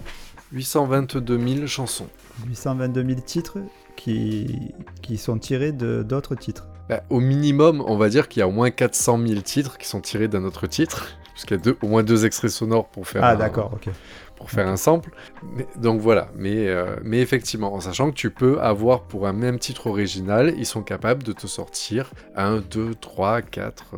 822 0.52 1.38
000 1.56 1.66
chansons. 1.66 2.06
822 2.46 3.04
000 3.06 3.20
titres 3.20 3.58
qui, 3.96 4.72
qui 5.02 5.16
sont 5.18 5.38
tirés 5.38 5.72
d'autres 5.72 6.34
titres. 6.34 6.66
Bah, 6.88 7.02
au 7.10 7.20
minimum, 7.20 7.82
on 7.86 7.96
va 7.96 8.08
dire 8.08 8.28
qu'il 8.28 8.40
y 8.40 8.42
a 8.42 8.48
au 8.48 8.52
moins 8.52 8.70
400 8.70 9.18
000 9.26 9.40
titres 9.40 9.78
qui 9.78 9.88
sont 9.88 10.00
tirés 10.00 10.28
d'un 10.28 10.44
autre 10.44 10.66
titre. 10.66 11.08
Puisqu'il 11.34 11.54
y 11.54 11.60
a 11.60 11.60
deux- 11.60 11.76
au 11.82 11.88
moins 11.88 12.02
deux 12.02 12.24
extraits 12.24 12.50
sonores 12.50 12.88
pour 12.88 13.06
faire, 13.06 13.22
Ah, 13.24 13.32
un, 13.32 13.36
d'accord, 13.36 13.72
ok. 13.74 13.92
pour 14.36 14.50
faire 14.50 14.66
un 14.68 14.76
sample. 14.76 15.10
Mais- 15.56 15.66
donc 15.76 16.00
voilà, 16.00 16.28
mais, 16.36 16.68
euh, 16.68 16.96
mais 17.02 17.20
effectivement, 17.20 17.74
en 17.74 17.80
sachant 17.80 18.10
que 18.10 18.14
tu 18.16 18.30
peux 18.30 18.60
avoir 18.60 19.02
pour 19.02 19.26
un 19.26 19.32
même 19.32 19.58
titre 19.58 19.88
original, 19.88 20.54
ils 20.56 20.64
sont 20.66 20.82
capables 20.82 21.22
de 21.24 21.32
te 21.32 21.46
sortir 21.46 22.10
1, 22.36 22.58
2, 22.70 22.94
3, 22.94 23.42
4, 23.42 23.96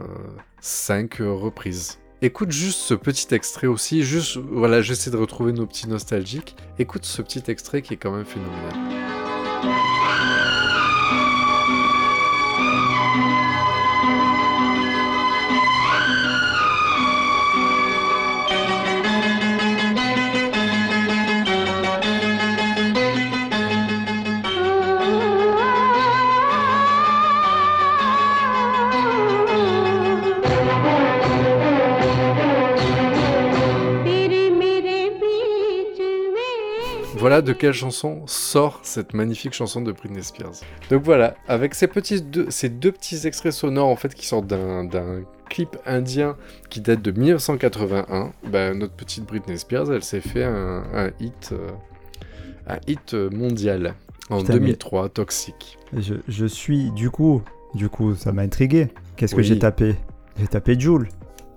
5 0.61 1.19
reprises. 1.21 1.99
Écoute 2.23 2.51
juste 2.51 2.79
ce 2.81 2.95
petit 2.95 3.35
extrait 3.35 3.67
aussi, 3.67 4.03
juste, 4.03 4.39
voilà, 4.39 4.81
j'essaie 4.81 5.11
de 5.11 5.19
retrouver 5.19 5.53
nos 5.53 5.67
petits 5.67 5.87
nostalgiques. 5.89 6.57
Écoute 6.79 7.05
ce 7.05 7.21
petit 7.21 7.43
extrait 7.49 7.83
qui 7.83 7.93
est 7.93 7.99
quand 7.99 8.11
même 8.13 8.25
phénoménal. 8.25 8.73
Voilà 37.37 37.49
de 37.49 37.53
quelle 37.53 37.75
chanson 37.75 38.23
sort 38.27 38.81
cette 38.83 39.13
magnifique 39.13 39.53
chanson 39.53 39.83
de 39.83 39.93
Britney 39.93 40.23
Spears. 40.23 40.53
Donc 40.89 41.03
voilà, 41.03 41.35
avec 41.49 41.75
ces, 41.75 41.87
petits 41.87 42.23
deux, 42.23 42.47
ces 42.49 42.71
deux 42.71 42.91
petits 42.93 43.27
extraits 43.27 43.53
sonores 43.53 43.89
en 43.89 43.97
fait 43.97 44.15
qui 44.15 44.27
sortent 44.27 44.47
d'un 44.47 44.89
clip 45.51 45.77
indien 45.85 46.35
qui 46.71 46.81
date 46.81 47.03
de 47.03 47.11
1981, 47.11 48.33
bah, 48.51 48.73
notre 48.73 48.95
petite 48.95 49.27
Britney 49.27 49.59
Spears, 49.59 49.93
elle 49.93 50.03
s'est 50.03 50.23
fait 50.23 50.45
un, 50.45 50.83
un 50.95 51.11
hit, 51.21 51.51
euh, 51.53 51.69
un 52.69 52.79
hit 52.87 53.13
mondial 53.13 53.95
en 54.31 54.39
Putain, 54.41 54.55
mais- 54.55 54.61
2003, 54.61 55.11
Toxic. 55.11 55.77
Je, 55.95 56.15
je 56.29 56.47
suis, 56.47 56.91
du 56.93 57.11
coup, 57.11 57.43
du 57.75 57.91
coup, 57.91 58.15
ça 58.15 58.33
m'a 58.33 58.43
intrigué. 58.43 58.89
Qu'est-ce 59.17 59.35
que 59.35 59.43
j'ai 59.43 59.59
tapé? 59.59 59.95
J'ai 60.41 60.47
tapé 60.47 60.81
Joule. 60.81 61.09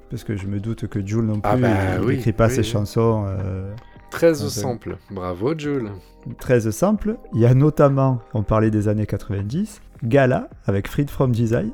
Parce 0.10 0.26
que 0.26 0.36
je 0.36 0.46
me 0.46 0.60
doute 0.60 0.88
que 0.88 1.06
Joule 1.08 1.26
non 1.26 1.40
plus, 1.40 1.50
Ah 1.50 1.56
bah 1.56 1.70
il 2.00 2.04
oui, 2.06 2.16
n'écrit 2.18 2.34
pas 2.34 2.48
oui, 2.50 2.56
ses 2.56 2.64
chansons. 2.64 3.24
euh, 3.28 3.74
13 4.12 4.44
Ouais. 4.44 4.50
samples. 4.50 4.98
Bravo, 5.12 5.58
Jules. 5.58 5.92
13 6.40 6.70
samples. 6.72 7.18
Il 7.34 7.40
y 7.42 7.46
a 7.46 7.54
notamment, 7.54 8.20
on 8.34 8.44
parlait 8.44 8.72
des 8.72 8.88
années 8.88 9.06
90, 9.06 9.82
Gala 10.04 10.50
avec 10.66 10.88
Freed 10.88 11.10
from 11.10 11.32
Design. 11.32 11.72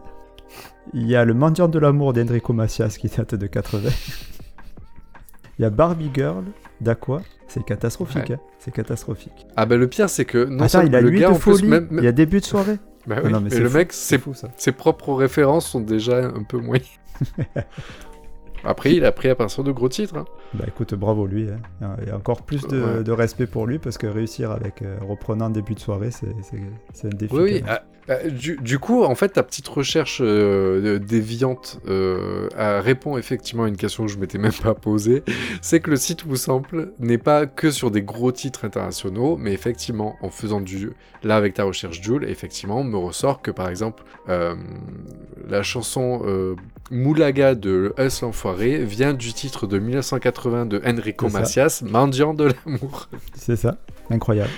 Il 0.93 1.07
y 1.07 1.15
a 1.15 1.25
Le 1.25 1.33
mendiant 1.33 1.67
de 1.67 1.79
l'amour 1.79 2.13
d'Enrico 2.13 2.53
Macias 2.53 2.97
qui 2.99 3.07
date 3.07 3.35
de 3.35 3.47
80. 3.47 3.89
Il 5.57 5.61
y 5.61 5.65
a 5.65 5.69
Barbie 5.69 6.11
Girl 6.13 6.43
d'Aqua. 6.81 7.21
C'est 7.47 7.63
catastrophique. 7.63 8.29
Ouais. 8.29 8.35
hein. 8.35 8.39
C'est 8.59 8.71
catastrophique. 8.73 9.45
Ah 9.55 9.65
bah 9.65 9.77
le 9.77 9.87
pire 9.87 10.09
c'est 10.09 10.25
que 10.25 10.45
non 10.45 10.57
Attends, 10.57 10.67
seulement 10.69 10.87
il 10.89 10.95
a 10.95 11.01
le 11.01 11.09
nuit 11.11 11.19
gars 11.21 11.29
de 11.29 11.33
en 11.33 11.39
plus 11.39 11.51
folie. 11.57 11.67
même, 11.67 11.87
Il 11.91 12.03
y 12.03 12.07
a 12.07 12.11
début 12.11 12.39
de 12.39 12.45
soirée. 12.45 12.77
Bah 13.07 13.15
Ah 13.19 13.21
oui, 13.23 13.31
non, 13.31 13.39
mais 13.39 13.49
le 13.51 13.69
fou, 13.69 13.77
mec 13.77 13.93
c'est 13.93 14.15
ses, 14.15 14.17
fou 14.17 14.33
ça. 14.33 14.49
ses 14.57 14.71
propres 14.71 15.13
références 15.13 15.67
sont 15.67 15.79
déjà 15.79 16.25
un 16.25 16.43
peu 16.43 16.57
moyennes. 16.59 16.85
Après 18.63 18.93
il 18.93 19.05
a 19.05 19.11
pris 19.11 19.29
à 19.29 19.35
partir 19.35 19.63
de 19.63 19.71
gros 19.71 19.89
titres. 19.89 20.17
hein. 20.17 20.25
Bah 20.53 20.65
écoute, 20.67 20.93
bravo 20.93 21.27
lui. 21.27 21.49
hein. 21.49 21.95
A 22.11 22.15
encore 22.15 22.43
plus 22.43 22.65
de, 22.67 22.81
Ouais. 22.81 23.03
de 23.03 23.11
respect 23.11 23.47
pour 23.47 23.67
lui 23.67 23.79
parce 23.79 23.97
que 23.97 24.07
réussir 24.07 24.51
avec 24.51 24.81
euh, 24.81 24.97
reprenant 25.01 25.49
début 25.49 25.73
de 25.75 25.79
soirée, 25.79 26.11
c'est 26.11 26.27
un 27.07 27.09
défi. 27.09 27.33
Oui, 27.33 27.41
oui. 27.43 27.63
ah, 27.67 27.81
ah, 28.07 28.27
du, 28.29 28.55
du 28.61 28.77
coup, 28.77 29.03
en 29.03 29.15
fait, 29.15 29.29
ta 29.29 29.41
petite 29.43 29.67
recherche 29.67 30.19
euh, 30.23 30.99
déviante 30.99 31.79
euh, 31.87 32.47
répond 32.55 33.17
effectivement 33.17 33.63
à 33.63 33.67
une 33.67 33.77
question 33.77 34.05
que 34.05 34.11
je 34.11 34.19
m'étais 34.19 34.37
même 34.37 34.53
pas 34.63 34.75
posée. 34.75 35.23
C'est 35.61 35.79
que 35.79 35.89
le 35.89 35.95
site 35.97 36.23
Sample 36.35 36.93
n'est 36.99 37.17
pas 37.17 37.47
que 37.47 37.71
sur 37.71 37.89
des 37.91 38.03
gros 38.03 38.31
titres 38.31 38.63
internationaux, 38.63 39.37
mais 39.37 39.53
effectivement, 39.53 40.15
en 40.21 40.29
faisant 40.29 40.61
du... 40.61 40.91
Là, 41.23 41.35
avec 41.37 41.55
ta 41.55 41.63
recherche 41.63 41.99
Joule, 42.03 42.25
effectivement, 42.29 42.81
on 42.81 42.83
me 42.83 42.97
ressort 42.97 43.41
que, 43.41 43.49
par 43.49 43.67
exemple, 43.69 44.03
euh, 44.29 44.53
la 45.49 45.63
chanson 45.63 46.21
euh, 46.25 46.55
Moulaga 46.91 47.55
de 47.55 47.95
Us 47.97 48.21
l'Enfoiré 48.21 48.83
vient 48.85 49.15
du 49.15 49.33
titre 49.33 49.65
de 49.65 49.79
1980 49.79 50.34
de 50.65 50.81
Enrico. 50.85 51.29
Macias, 51.29 51.81
Mendiant 51.83 52.33
de 52.33 52.45
l'amour. 52.65 53.09
C'est 53.33 53.55
ça. 53.55 53.77
Incroyable. 54.09 54.49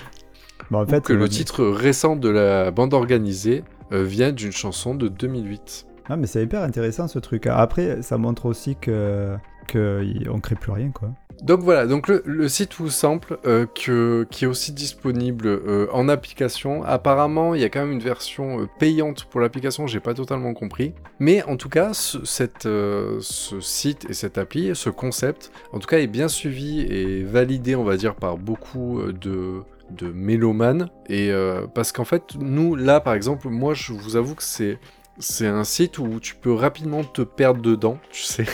Bon, 0.72 0.80
en 0.80 0.84
Ou 0.84 0.88
fait, 0.88 1.04
que 1.04 1.14
le 1.14 1.24
euh, 1.26 1.28
titre 1.28 1.64
récent 1.66 2.16
de 2.16 2.30
la 2.30 2.72
bande 2.72 2.94
organisée 2.94 3.64
euh, 3.94 4.04
vient 4.04 4.32
d'une 4.32 4.52
chanson 4.52 4.96
de 4.96 5.08
2008. 5.08 5.86
Ah, 6.10 6.18
mais 6.18 6.28
c'est 6.28 6.44
hyper 6.44 6.62
intéressant 6.64 7.08
ce 7.08 7.20
truc. 7.20 7.48
Après, 7.48 8.02
ça 8.02 8.18
montre 8.18 8.46
aussi 8.46 8.76
que, 8.76 9.36
que 9.68 10.04
y- 10.04 10.28
on 10.30 10.40
crée 10.40 10.56
plus 10.56 10.72
rien, 10.72 10.92
quoi. 10.92 11.10
Donc 11.42 11.60
voilà, 11.62 11.86
donc 11.86 12.08
le, 12.08 12.48
site 12.50 12.74
vous 12.76 12.90
sample 12.90 13.38
euh, 13.46 13.66
qui 13.76 14.44
est 14.44 14.48
aussi 14.48 14.72
disponible 14.72 15.48
euh, 15.48 15.88
en 15.94 16.10
application. 16.10 16.84
Apparemment, 16.84 17.54
il 17.54 17.62
y 17.62 17.64
a 17.64 17.70
quand 17.70 17.82
même 17.82 17.92
une 17.92 18.02
version 18.02 18.62
euh, 18.62 18.66
payante 18.80 19.26
pour 19.26 19.40
l'application, 19.40 19.86
j'ai 19.86 20.00
pas 20.00 20.14
totalement 20.14 20.54
compris. 20.54 20.94
Mais 21.20 21.44
en 21.44 21.56
tout 21.56 21.70
cas, 21.70 21.94
ce, 21.94 22.20
ce 22.24 23.60
site 23.60 24.10
et 24.10 24.14
cette 24.14 24.38
appli, 24.38 24.76
ce 24.76 24.90
concept, 24.90 25.52
en 25.74 25.80
tout 25.80 25.88
cas, 25.88 26.00
est 26.00 26.08
bien 26.08 26.28
suivi 26.28 26.82
et 26.82 27.24
validé, 27.24 27.76
on 27.76 27.84
va 27.84 27.98
dire, 27.98 28.16
par 28.16 28.38
beaucoup 28.38 29.02
de 29.02 29.62
de 29.90 30.12
mélomanes 30.12 30.90
et 31.08 31.32
parce 31.74 31.94
qu'en 31.94 32.04
fait 32.04 32.36
nous 32.38 32.76
là 32.76 33.00
par 33.00 33.14
exemple 33.14 33.48
moi 33.48 33.74
je 33.74 33.94
vous 33.94 34.18
avoue 34.18 34.36
que 34.36 34.44
c'est 34.44 34.80
c'est 35.20 35.48
un 35.48 35.64
site 35.64 35.98
où 36.00 36.20
tu 36.20 36.36
peux 36.36 36.54
rapidement 36.54 37.04
te 37.04 37.22
perdre 37.24 37.62
dedans 37.62 37.98
tu 38.12 38.22
sais 38.24 38.46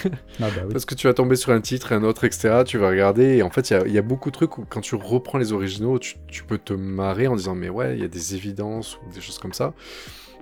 Ah, 0.42 0.50
bah 0.50 0.64
oui. 0.66 0.72
Parce 0.72 0.86
que 0.86 0.96
tu 0.96 1.08
vas 1.08 1.14
tomber 1.14 1.36
sur 1.36 1.52
un 1.52 1.62
titre, 1.62 1.92
un 1.94 2.04
autre, 2.04 2.24
etc. 2.24 2.64
Tu 2.66 2.78
vas 2.78 2.90
regarder, 2.90 3.38
et 3.38 3.44
en 3.44 3.50
fait, 3.50 3.70
il 3.70 3.74
y 3.74 3.76
a- 3.76 3.86
il 3.88 3.94
y, 3.94 3.98
a 3.98 4.02
beaucoup 4.02 4.30
de 4.30 4.36
trucs 4.36 4.58
où 4.58 4.66
quand 4.68 4.82
tu 4.82 4.96
reprends 4.96 5.38
les 5.38 5.52
originaux, 5.54 6.00
tu, 6.00 6.16
tu 6.28 6.44
peux 6.44 6.58
te 6.58 6.74
marrer 6.74 7.28
en 7.28 7.36
disant, 7.36 7.54
mais 7.56 7.70
ouais, 7.70 7.96
il 7.96 8.02
y 8.02 8.06
a 8.06 8.08
des 8.08 8.36
évidences 8.36 8.98
ou 8.98 9.14
des 9.14 9.22
choses 9.22 9.40
comme 9.40 9.54
ça. 9.54 9.74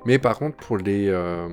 Mais 0.06 0.20
par 0.20 0.38
contre, 0.38 0.58
pour 0.58 0.78
les. 0.78 1.08
euh, 1.10 1.48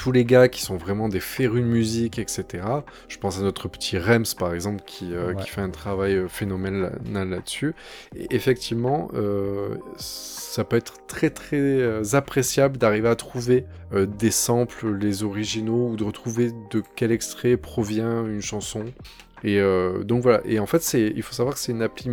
tous 0.00 0.12
les 0.12 0.24
gars 0.24 0.48
qui 0.48 0.62
sont 0.62 0.78
vraiment 0.78 1.10
des 1.10 1.20
férus 1.20 1.60
de 1.60 1.66
musique, 1.68 2.18
etc. 2.18 2.64
Je 3.08 3.18
pense 3.18 3.38
à 3.38 3.42
notre 3.42 3.68
petit 3.68 3.98
Rems, 3.98 4.24
par 4.38 4.54
exemple, 4.54 4.82
qui, 4.86 5.12
euh, 5.12 5.34
Ouais. 5.34 5.42
qui 5.42 5.50
fait 5.50 5.60
un 5.60 5.68
travail 5.68 6.14
euh, 6.14 6.26
phénoménal 6.26 6.98
là-dessus. 7.12 7.74
Et 8.16 8.34
effectivement, 8.34 9.10
euh, 9.12 9.74
ça 9.98 10.64
peut 10.64 10.76
être 10.76 11.06
très 11.06 11.28
très 11.28 12.14
appréciable 12.14 12.78
d'arriver 12.78 13.08
à 13.08 13.14
trouver 13.14 13.66
euh, 13.92 14.06
des 14.06 14.30
samples, 14.30 14.96
les 14.96 15.22
originaux, 15.22 15.90
ou 15.90 15.96
de 15.96 16.04
retrouver 16.04 16.50
de 16.70 16.82
quel 16.96 17.12
extrait 17.12 17.58
provient 17.58 18.24
une 18.24 18.40
chanson. 18.40 18.86
Et 19.44 19.60
donc 20.04 20.22
voilà. 20.22 20.40
Et 20.46 20.58
en 20.58 20.66
fait, 20.66 20.82
c'est, 20.82 21.12
il 21.14 21.22
faut 21.22 21.32
savoir 21.34 21.54
que 21.54 21.60
c'est 21.60 21.72
une 21.72 21.82
appli, 21.82 22.10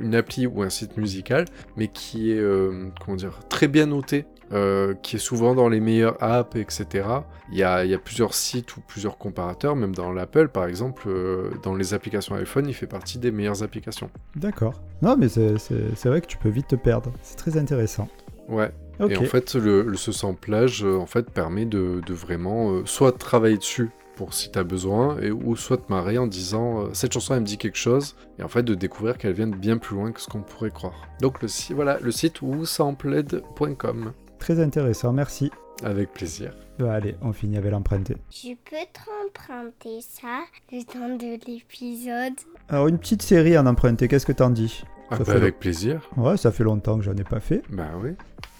une 0.00 0.14
appli 0.14 0.46
ou 0.46 0.62
un 0.62 0.70
site 0.70 0.96
musical, 0.96 1.46
mais 1.76 1.88
qui 1.88 2.32
est, 2.32 2.38
euh, 2.38 2.88
comment 3.00 3.16
dire, 3.16 3.40
très 3.48 3.68
bien 3.68 3.86
noté. 3.86 4.24
Euh, 4.52 4.94
qui 5.02 5.16
est 5.16 5.20
souvent 5.20 5.54
dans 5.54 5.68
les 5.68 5.80
meilleures 5.80 6.22
apps, 6.22 6.56
etc. 6.56 7.06
Il 7.50 7.58
y 7.58 7.62
a, 7.62 7.84
il 7.84 7.90
y 7.90 7.94
a 7.94 7.98
plusieurs 7.98 8.34
sites 8.34 8.76
ou 8.76 8.80
plusieurs 8.80 9.18
comparateurs, 9.18 9.76
même 9.76 9.94
dans 9.94 10.12
l'Apple 10.12 10.48
par 10.48 10.66
exemple, 10.66 11.04
euh, 11.08 11.50
dans 11.62 11.74
les 11.74 11.94
applications 11.94 12.34
iPhone, 12.36 12.66
il 12.68 12.74
fait 12.74 12.86
partie 12.86 13.18
des 13.18 13.30
meilleures 13.30 13.62
applications. 13.62 14.10
D'accord. 14.36 14.80
Non, 15.02 15.16
mais 15.16 15.28
c'est 15.28 16.04
vrai 16.06 16.20
que 16.20 16.26
tu 16.26 16.36
peux 16.38 16.48
vite 16.48 16.68
te 16.68 16.76
perdre. 16.76 17.12
C'est 17.22 17.36
très 17.36 17.56
intéressant. 17.56 18.08
Ouais, 18.48 18.70
Ok. 19.00 19.10
Et 19.10 19.16
en 19.18 19.24
fait, 19.24 19.54
le, 19.56 19.82
le- 19.82 19.96
ce 19.96 20.12
samplage 20.12 20.84
euh, 20.84 20.96
en 20.96 21.06
fait, 21.06 21.28
permet 21.30 21.66
de, 21.66 22.00
de 22.06 22.14
vraiment 22.14 22.70
euh, 22.72 22.82
soit 22.86 23.12
travailler 23.18 23.58
dessus 23.58 23.90
pour 24.14 24.32
si 24.32 24.50
tu 24.50 24.58
as 24.58 24.64
besoin, 24.64 25.18
et, 25.20 25.30
ou 25.30 25.56
soit 25.56 25.76
te 25.76 25.92
marrer 25.92 26.16
en 26.16 26.26
disant 26.26 26.80
euh, 26.84 26.88
cette 26.94 27.12
chanson 27.12 27.34
elle 27.34 27.40
me 27.40 27.44
dit 27.46 27.58
quelque 27.58 27.76
chose, 27.76 28.16
et 28.38 28.42
en 28.42 28.48
fait 28.48 28.62
de 28.62 28.74
découvrir 28.74 29.18
qu'elle 29.18 29.34
vient 29.34 29.46
de 29.48 29.54
bien 29.56 29.76
plus 29.76 29.94
loin 29.96 30.12
que 30.12 30.20
ce 30.22 30.28
qu'on 30.28 30.40
pourrait 30.40 30.70
croire. 30.70 30.94
Donc 31.20 31.42
le, 31.42 31.48
voilà, 31.74 31.98
le 32.00 32.10
site 32.10 32.40
whosampled.com. 32.40 34.12
Très 34.38 34.60
intéressant, 34.60 35.12
merci. 35.12 35.50
Avec 35.82 36.12
plaisir. 36.12 36.52
Bah, 36.78 36.94
allez, 36.94 37.16
on 37.22 37.32
finit 37.32 37.56
avec 37.56 37.70
l'emprunté. 37.70 38.16
Je 38.30 38.54
peux 38.64 38.76
t'emprunter 38.92 40.00
ça 40.00 40.40
le 40.72 40.82
temps 40.84 41.16
de 41.16 41.38
l'épisode? 41.46 42.34
Alors, 42.68 42.88
une 42.88 42.98
petite 42.98 43.22
série 43.22 43.56
en 43.58 43.66
emprunté, 43.66 44.08
qu'est-ce 44.08 44.26
que 44.26 44.32
t'en 44.32 44.50
dis? 44.50 44.84
Ah 45.10 45.18
bah, 45.18 45.34
avec 45.34 45.58
plaisir. 45.58 46.08
Ouais, 46.16 46.36
ça 46.36 46.50
fait 46.50 46.64
longtemps 46.64 46.98
que 46.98 47.04
j'en 47.04 47.14
ai 47.14 47.24
pas 47.24 47.40
fait. 47.40 47.62
Bah 47.70 47.90
oui. 48.02 48.10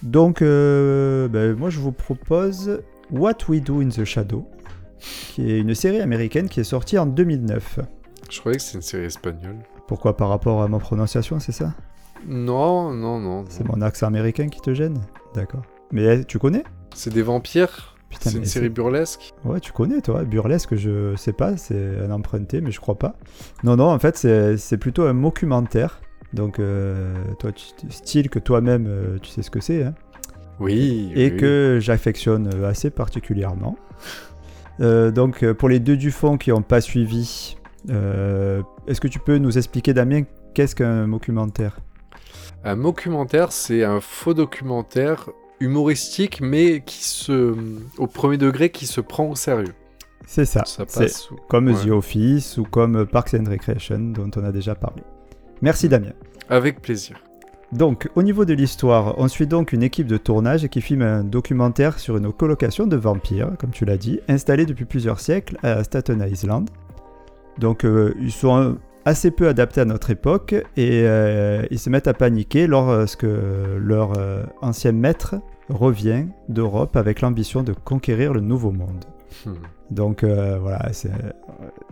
Donc, 0.02 0.42
euh, 0.42 1.26
ben, 1.28 1.54
moi, 1.56 1.70
je 1.70 1.80
vous 1.80 1.92
propose 1.92 2.82
What 3.10 3.38
We 3.48 3.62
Do 3.62 3.80
in 3.80 3.88
the 3.88 4.04
Shadow, 4.04 4.46
qui 4.98 5.50
est 5.50 5.58
une 5.58 5.74
série 5.74 6.00
américaine 6.00 6.48
qui 6.48 6.60
est 6.60 6.64
sortie 6.64 6.98
en 6.98 7.06
2009. 7.06 7.80
Je 8.30 8.40
croyais 8.40 8.58
que 8.58 8.62
c'était 8.62 8.76
une 8.76 8.82
série 8.82 9.04
espagnole. 9.06 9.56
Pourquoi? 9.88 10.16
Par 10.16 10.28
rapport 10.28 10.62
à 10.62 10.68
ma 10.68 10.78
prononciation, 10.78 11.40
c'est 11.40 11.52
ça? 11.52 11.72
Non, 12.26 12.92
non, 12.92 13.20
non. 13.20 13.44
C'est 13.48 13.66
mon 13.68 13.80
accent 13.82 14.06
américain 14.06 14.48
qui 14.48 14.60
te 14.60 14.74
gêne 14.74 14.98
D'accord. 15.34 15.62
Mais 15.92 16.04
eh, 16.20 16.24
tu 16.24 16.38
connais? 16.38 16.64
C'est 16.94 17.12
des 17.12 17.22
vampires 17.22 17.96
C'est 18.20 18.36
une 18.36 18.44
série 18.44 18.68
burlesque 18.68 19.34
Ouais, 19.44 19.60
tu 19.60 19.72
connais, 19.72 20.00
toi. 20.00 20.24
Burlesque, 20.24 20.74
je 20.76 21.14
sais 21.16 21.32
pas, 21.32 21.56
c'est 21.56 21.98
un 22.00 22.10
emprunté, 22.10 22.60
mais 22.60 22.70
je 22.70 22.80
crois 22.80 22.98
pas. 22.98 23.16
Non, 23.64 23.76
non, 23.76 23.90
en 23.90 23.98
fait, 23.98 24.16
c'est 24.16 24.78
plutôt 24.78 25.04
un 25.04 25.14
documentaire. 25.14 26.00
Donc, 26.32 26.58
euh, 26.58 27.14
toi, 27.38 27.52
tu, 27.52 27.64
style 27.90 28.28
que 28.28 28.38
toi-même, 28.38 28.86
euh, 28.88 29.18
tu 29.22 29.30
sais 29.30 29.42
ce 29.42 29.50
que 29.50 29.60
c'est, 29.60 29.84
hein, 29.84 29.94
Oui. 30.60 31.12
et 31.14 31.30
oui. 31.30 31.36
que 31.36 31.78
j'affectionne 31.80 32.50
euh, 32.54 32.68
assez 32.68 32.90
particulièrement. 32.90 33.76
Euh, 34.78 35.10
donc, 35.10 35.42
pour 35.52 35.70
les 35.70 35.80
deux 35.80 35.96
du 35.96 36.10
fond 36.10 36.36
qui 36.36 36.50
n'ont 36.50 36.60
pas 36.60 36.82
suivi, 36.82 37.56
est-ce 37.88 39.00
que 39.00 39.08
tu 39.08 39.18
peux 39.18 39.38
nous 39.38 39.56
expliquer, 39.56 39.94
Damien, 39.94 40.24
qu'est-ce 40.52 40.74
qu'un 40.74 41.08
documentaire? 41.08 41.78
Un 42.66 42.76
documentaire, 42.78 43.52
c'est 43.52 43.84
un 43.84 44.00
faux 44.00 44.34
documentaire 44.34 45.30
humoristique, 45.60 46.40
mais 46.40 46.80
qui 46.84 47.04
se, 47.04 47.54
au 47.96 48.06
premier 48.08 48.38
degré, 48.38 48.70
qui 48.70 48.86
se 48.86 49.00
prend 49.00 49.28
au 49.30 49.36
sérieux. 49.36 49.72
C'est 50.26 50.44
ça. 50.44 50.64
Ça 50.66 50.84
passe. 50.84 51.30
ou- 51.30 51.36
comme 51.48 51.68
Ouais. 51.68 51.74
The 51.74 51.90
Office 51.90 52.58
ou 52.58 52.64
comme 52.64 53.06
Parks 53.06 53.34
and 53.34 53.48
Recreation, 53.48 54.00
dont 54.12 54.28
on 54.36 54.42
a 54.44 54.50
déjà 54.50 54.74
parlé. 54.74 55.02
Merci, 55.62 55.88
Damien. 55.88 56.10
Avec 56.48 56.82
plaisir. 56.82 57.16
Donc, 57.70 58.08
au 58.16 58.24
niveau 58.24 58.44
de 58.44 58.52
l'histoire, 58.54 59.14
on 59.18 59.28
suit 59.28 59.46
donc 59.46 59.72
une 59.72 59.84
équipe 59.84 60.08
de 60.08 60.16
tournage 60.16 60.66
qui 60.66 60.80
filme 60.80 61.02
un 61.02 61.22
documentaire 61.22 62.00
sur 62.00 62.16
une 62.16 62.32
colocation 62.32 62.88
de 62.88 62.96
vampires, 62.96 63.52
comme 63.60 63.70
tu 63.70 63.84
l'as 63.84 63.96
dit, 63.96 64.18
installée 64.28 64.66
depuis 64.66 64.86
plusieurs 64.86 65.20
siècles 65.20 65.56
à 65.62 65.84
Staten 65.84 66.20
Island. 66.28 66.68
Donc, 67.58 67.84
euh, 67.84 68.12
ils 68.20 68.32
sont 68.32 68.56
euh, 68.56 68.72
assez 69.06 69.30
peu 69.30 69.48
adaptés 69.48 69.80
à 69.80 69.84
notre 69.86 70.10
époque 70.10 70.52
et 70.76 71.02
euh, 71.04 71.62
ils 71.70 71.78
se 71.78 71.88
mettent 71.88 72.08
à 72.08 72.12
paniquer 72.14 72.66
lorsque 72.66 73.22
leur 73.24 74.18
euh, 74.18 74.42
ancien 74.60 74.92
maître 74.92 75.36
revient 75.70 76.26
d'Europe 76.50 76.96
avec 76.96 77.22
l'ambition 77.22 77.62
de 77.62 77.72
conquérir 77.72 78.34
le 78.34 78.40
nouveau 78.40 78.72
monde. 78.72 79.04
Hmm. 79.46 79.54
Donc 79.90 80.22
euh, 80.24 80.58
voilà, 80.60 80.92
c'est 80.92 81.10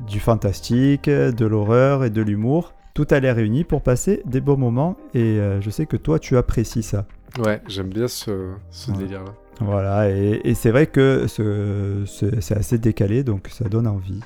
du 0.07 0.21
fantastique, 0.21 1.09
de 1.09 1.47
l'horreur 1.47 2.05
et 2.05 2.11
de 2.11 2.21
l'humour. 2.21 2.75
Tout 2.95 3.07
a 3.11 3.19
l'air 3.21 3.37
réuni 3.37 3.65
pour 3.65 3.83
passer 3.83 4.23
des 4.27 4.41
bons 4.41 4.57
moments 4.57 4.97
et 5.15 5.39
je 5.61 5.71
sais 5.71 5.87
que 5.87 5.97
toi 5.97 6.19
tu 6.21 6.37
apprécies 6.37 6.83
ça. 6.85 7.07
Ouais, 7.45 7.61
j'aime 7.67 7.89
bien 7.89 8.07
ce, 8.07 8.53
ce 8.71 8.91
Ouais. 8.93 8.99
délire-là. 8.99 9.33
Voilà, 9.61 10.11
et, 10.11 10.41
et 10.45 10.55
c'est 10.55 10.71
vrai 10.73 10.87
que 10.87 11.27
ce- 11.29 12.03
ce- 12.07 12.41
c'est 12.41 12.57
assez 12.57 12.79
décalé 12.79 13.23
donc 13.25 13.49
ça 13.51 13.69
donne 13.69 13.87
envie. 13.89 14.21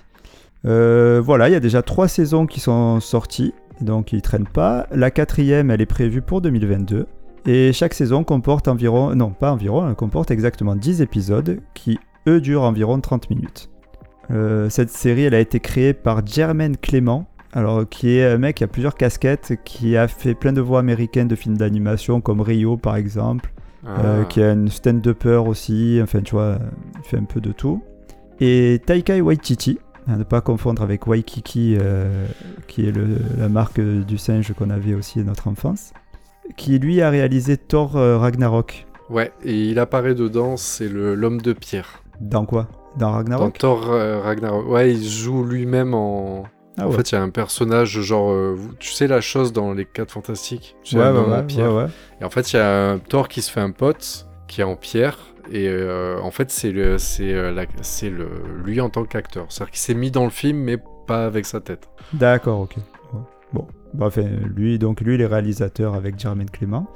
Euh, 0.67 1.21
voilà, 1.25 1.49
il 1.49 1.53
y 1.53 1.57
a 1.57 1.61
déjà 1.61 1.83
trois 1.83 2.09
saisons 2.09 2.47
qui 2.47 2.61
sont 2.61 3.01
sorties, 3.01 3.55
donc 3.81 4.13
ils 4.13 4.23
traînent 4.23 4.49
pas. 4.49 4.87
La 4.91 5.11
quatrième, 5.11 5.71
elle 5.71 5.81
est 5.81 5.87
prévue 5.87 6.23
pour 6.23 6.41
2022. 6.41 7.07
Et 7.47 7.73
chaque 7.73 7.95
saison 7.95 8.25
comporte 8.25 8.69
environ, 8.69 9.15
non 9.15 9.31
pas 9.31 9.53
environ, 9.53 9.89
elle 9.89 9.95
comporte 9.95 10.31
exactement 10.31 10.75
10 10.77 11.01
épisodes 11.01 11.61
qui, 11.75 11.99
eux, 12.27 12.41
durent 12.41 12.65
environ 12.65 13.01
30 13.01 13.31
minutes. 13.31 13.71
Euh, 14.31 14.69
cette 14.69 14.91
série, 14.91 15.23
elle 15.23 15.35
a 15.35 15.41
été 15.41 15.61
créée 15.61 15.95
par 15.95 16.27
Jermaine 16.27 16.77
Clément 16.77 17.27
Alors, 17.55 17.89
qui 17.89 18.19
est 18.19 18.27
un 18.27 18.37
mec 18.37 18.57
qui 18.57 18.65
a 18.65 18.67
plusieurs 18.67 18.95
casquettes, 18.95 19.55
qui 19.65 19.97
a 19.97 20.07
fait 20.09 20.35
plein 20.35 20.53
de 20.53 20.61
voix 20.61 20.81
américaines 20.81 21.29
de 21.29 21.37
films 21.37 21.57
d'animation, 21.57 22.21
comme 22.21 22.43
Rio 22.43 22.77
par 22.77 22.97
exemple, 22.97 23.51
euh, 23.87 24.23
Ah. 24.23 24.25
qui 24.27 24.43
a 24.43 24.53
une 24.53 24.69
stand-upper 24.69 25.41
aussi, 25.47 25.99
enfin 26.03 26.21
tu 26.21 26.33
vois, 26.35 26.59
il 26.99 27.05
fait 27.09 27.17
un 27.17 27.25
peu 27.25 27.41
de 27.41 27.53
tout. 27.53 27.83
Et 28.41 28.83
Taika 28.85 29.17
Waititi, 29.19 29.79
à 30.09 30.17
ne 30.17 30.25
pas 30.25 30.41
confondre 30.41 30.83
avec 30.83 31.07
Waikiki, 31.07 31.77
euh, 31.81 32.27
qui 32.67 32.89
est 32.89 32.93
le- 32.93 33.19
la 33.39 33.49
marque 33.49 33.81
du 33.81 34.19
singe 34.19 34.53
qu'on 34.55 34.71
avait 34.71 34.95
aussi 34.95 35.21
à 35.21 35.23
notre 35.25 35.49
enfance, 35.49 35.93
qui 36.57 36.79
lui 36.79 37.03
a 37.03 37.11
réalisé 37.11 37.57
Thor 37.57 37.97
euh, 37.97 38.19
Ragnarok. 38.19 38.87
Ouais, 39.11 39.33
et 39.45 39.65
il 39.71 39.79
apparaît 39.79 40.15
dedans, 40.15 40.57
c'est 40.57 40.89
l'homme 40.89 41.41
de 41.41 41.53
pierre. 41.53 42.03
Dans 42.21 42.45
quoi? 42.47 42.69
Dans 42.97 43.07
Dans 43.11 43.13
Ragnarok 43.13 43.59
Thor 43.59 43.91
euh, 43.91 44.21
Ragnarok. 44.21 44.69
Ouais, 44.69 44.93
il 44.93 45.07
joue 45.09 45.45
lui-même 45.45 45.95
en. 45.95 46.45
Ah 46.81 46.87
En 46.87 46.91
ouais. 46.91 46.97
fait, 46.97 47.11
il 47.13 47.15
y 47.17 47.19
a 47.19 47.23
un 47.23 47.31
personnage, 47.31 48.01
genre, 48.01 48.31
euh, 48.31 48.57
tu 48.79 48.93
sais, 48.93 49.07
la 49.09 49.21
chose 49.21 49.53
dans 49.53 49.73
les 49.73 49.85
4 49.85 50.11
Fantastiques? 50.13 50.77
Tu 50.85 50.93
sais, 50.93 50.99
ouais, 51.03 51.11
ouais, 51.11 51.35
en 51.37 51.43
pierre. 51.45 51.89
Et 52.21 52.25
en 52.25 52.31
fait, 52.31 52.53
il 52.53 52.57
y 52.57 52.59
a 52.61 52.91
un 52.93 52.99
Thor 52.99 53.29
qui 53.29 53.43
se 53.43 53.51
fait 53.51 53.61
un 53.61 53.73
pote, 53.73 54.27
qui 54.47 54.61
est 54.61 54.65
en 54.65 54.77
pierre, 54.77 55.19
et 55.51 55.69
euh, 55.69 56.19
en 56.21 56.31
fait, 56.31 56.51
c'est 56.51 56.73
le, 56.73 56.99
c'est 56.99 57.33
euh, 57.35 57.65
c'est 57.83 58.11
le, 58.11 58.29
lui 58.65 58.81
en 58.81 58.91
tant 58.91 59.05
qu'acteur. 59.05 59.47
C'est-à-dire 59.49 59.71
qu'il 59.73 59.81
s'est 59.81 59.95
mis 59.95 60.11
dans 60.11 60.25
le 60.25 60.31
film, 60.31 60.59
mais 60.59 60.79
pas 61.07 61.25
avec 61.27 61.47
sa 61.47 61.61
tête. 61.61 61.89
D'accord, 62.13 62.61
ok. 62.61 62.77
Ouais. 62.77 63.21
Bon, 63.53 63.67
Bah, 63.95 64.07
enfin, 64.07 64.27
lui, 64.55 64.79
donc 64.79 65.01
lui, 65.01 65.15
il 65.15 65.21
est 65.21 65.27
réalisateur 65.27 65.95
avec 65.95 66.19
Jermaine 66.19 66.51
Clément. 66.51 66.87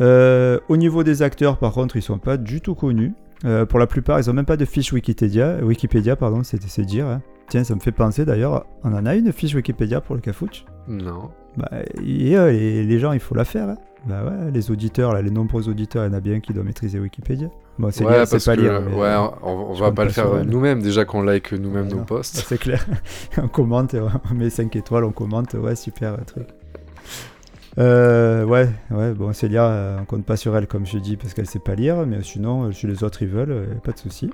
Euh, 0.00 0.58
au 0.68 0.76
niveau 0.76 1.04
des 1.04 1.22
acteurs, 1.22 1.58
par 1.58 1.72
contre, 1.72 1.96
ils 1.96 2.02
sont 2.02 2.18
pas 2.18 2.36
du 2.36 2.60
tout 2.60 2.74
connus. 2.74 3.12
Euh, 3.44 3.66
pour 3.66 3.78
la 3.78 3.86
plupart, 3.86 4.18
ils 4.20 4.30
ont 4.30 4.32
même 4.32 4.46
pas 4.46 4.56
de 4.56 4.64
fiche 4.64 4.92
Wikipédia. 4.92 5.58
Wikipédia, 5.62 6.16
pardon, 6.16 6.42
c'est 6.42 6.62
c'est 6.62 6.84
dire. 6.84 7.06
hein. 7.06 7.22
Tiens, 7.48 7.64
ça 7.64 7.74
me 7.74 7.80
fait 7.80 7.92
penser 7.92 8.24
d'ailleurs, 8.24 8.64
on 8.84 8.92
en 8.94 9.04
a 9.04 9.14
une 9.14 9.32
fiche 9.32 9.54
Wikipédia 9.54 10.00
pour 10.00 10.14
le 10.14 10.20
Cafouche? 10.20 10.64
Non. 10.88 11.30
Bah, 11.56 11.68
et, 12.04 12.36
euh, 12.36 12.50
les, 12.50 12.84
les 12.84 12.98
gens, 12.98 13.12
il 13.12 13.20
faut 13.20 13.34
la 13.34 13.44
faire. 13.44 13.68
hein. 13.68 13.76
Bah 14.04 14.24
ouais, 14.24 14.50
les 14.50 14.70
auditeurs, 14.72 15.12
là, 15.12 15.22
les 15.22 15.30
nombreux 15.30 15.68
auditeurs, 15.68 16.04
il 16.04 16.08
y 16.08 16.10
en 16.10 16.16
a 16.16 16.20
bien 16.20 16.40
qui 16.40 16.52
doivent 16.52 16.66
maîtriser 16.66 16.98
Wikipédia. 16.98 17.48
Bon, 17.78 17.90
c'est 17.92 18.04
Ouais, 18.04 18.26
c'est 18.26 18.44
pas 18.44 18.56
que, 18.56 18.60
lire. 18.62 18.80
mais, 18.80 18.94
ouais, 18.96 19.06
euh, 19.06 19.26
on, 19.42 19.50
on 19.70 19.72
va 19.74 19.92
pas 19.92 20.02
le 20.04 20.10
faire 20.10 20.44
nous-mêmes, 20.44 20.82
déjà 20.82 21.04
qu'on 21.04 21.22
like 21.22 21.52
nous-mêmes 21.52 21.86
nos 21.88 21.98
posts. 22.02 22.44
C'est 22.48 22.58
clair. 22.58 22.84
on 23.38 23.46
commente, 23.46 23.94
on 23.94 24.34
met 24.34 24.50
5 24.50 24.74
étoiles, 24.74 25.04
on 25.04 25.12
commente, 25.12 25.52
ouais, 25.54 25.76
super 25.76 26.14
euh, 26.14 26.24
truc. 26.26 26.48
Euh, 27.78 28.44
ouais, 28.44 28.68
ouais, 28.90 29.12
bon, 29.12 29.32
Célia, 29.32 29.66
euh, 29.66 29.98
on 30.00 30.04
compte 30.04 30.26
pas 30.26 30.36
sur 30.36 30.56
elle, 30.56 30.66
comme 30.66 30.84
je 30.84 30.98
dis, 30.98 31.16
parce 31.16 31.32
qu'elle 31.32 31.46
sait 31.46 31.58
pas 31.60 31.74
lire, 31.74 32.04
mais 32.06 32.22
sinon, 32.22 32.72
si 32.72 32.86
les 32.86 33.02
autres 33.04 33.22
ils 33.22 33.28
veulent, 33.28 33.52
euh, 33.52 33.66
pas 33.84 33.92
de 33.92 33.98
souci. 33.98 34.30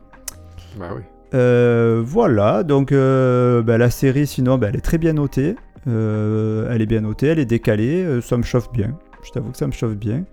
Bah 0.79 0.89
oui. 0.97 1.03
Euh, 1.35 2.03
voilà, 2.05 2.63
donc 2.63 2.93
euh, 2.93 3.63
bah, 3.63 3.79
la 3.79 3.91
série, 3.91 4.27
sinon, 4.27 4.59
bah, 4.59 4.69
elle 4.71 4.77
est 4.77 4.81
très 4.81 4.99
bien 4.99 5.13
notée. 5.13 5.57
Euh, 5.87 6.69
elle 6.73 6.83
est 6.83 6.87
bien 6.87 7.01
notée, 7.03 7.29
elle 7.29 7.39
est 7.39 7.45
décalée, 7.45 8.21
ça 8.23 8.37
me 8.37 8.43
chauffe 8.43 8.71
bien. 8.73 8.97
Je 9.25 9.31
t'avoue 9.31 9.51
que 9.51 9.57
ça 9.59 9.67
me 9.67 9.73
chauffe 9.73 9.95
bien. 9.97 10.25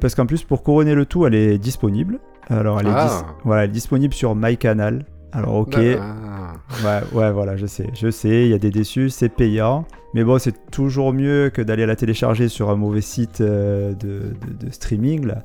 Parce 0.00 0.14
qu'en 0.14 0.26
plus, 0.26 0.44
pour 0.44 0.62
couronner 0.62 0.94
le 0.94 1.04
tout, 1.06 1.26
elle 1.26 1.34
est 1.34 1.58
disponible. 1.58 2.18
Alors, 2.48 2.80
elle 2.80 2.86
est, 2.86 2.92
Ah. 2.94 3.06
dis- 3.06 3.32
voilà, 3.44 3.64
elle 3.64 3.70
est 3.70 3.72
disponible 3.72 4.14
sur 4.14 4.34
MyCanal. 4.34 5.04
Alors, 5.32 5.56
ok, 5.56 5.76
Ah. 6.00 6.54
Ouais, 6.84 7.00
ouais, 7.18 7.32
voilà, 7.32 7.56
je 7.56 7.66
sais. 7.66 7.86
Je 7.94 8.10
sais, 8.10 8.46
il 8.46 8.48
y 8.48 8.54
a 8.54 8.58
des 8.58 8.70
déçus, 8.70 9.10
c'est 9.10 9.28
payant. 9.28 9.84
Mais 10.14 10.24
bon, 10.24 10.38
c'est 10.38 10.54
toujours 10.70 11.12
mieux 11.12 11.50
que 11.50 11.60
d'aller 11.60 11.84
la 11.84 11.96
télécharger 11.96 12.48
sur 12.48 12.70
un 12.70 12.76
mauvais 12.76 13.02
site 13.02 13.42
de, 13.42 13.94
de- 14.00 14.66
de 14.66 14.70
streaming, 14.72 15.26
là. 15.26 15.42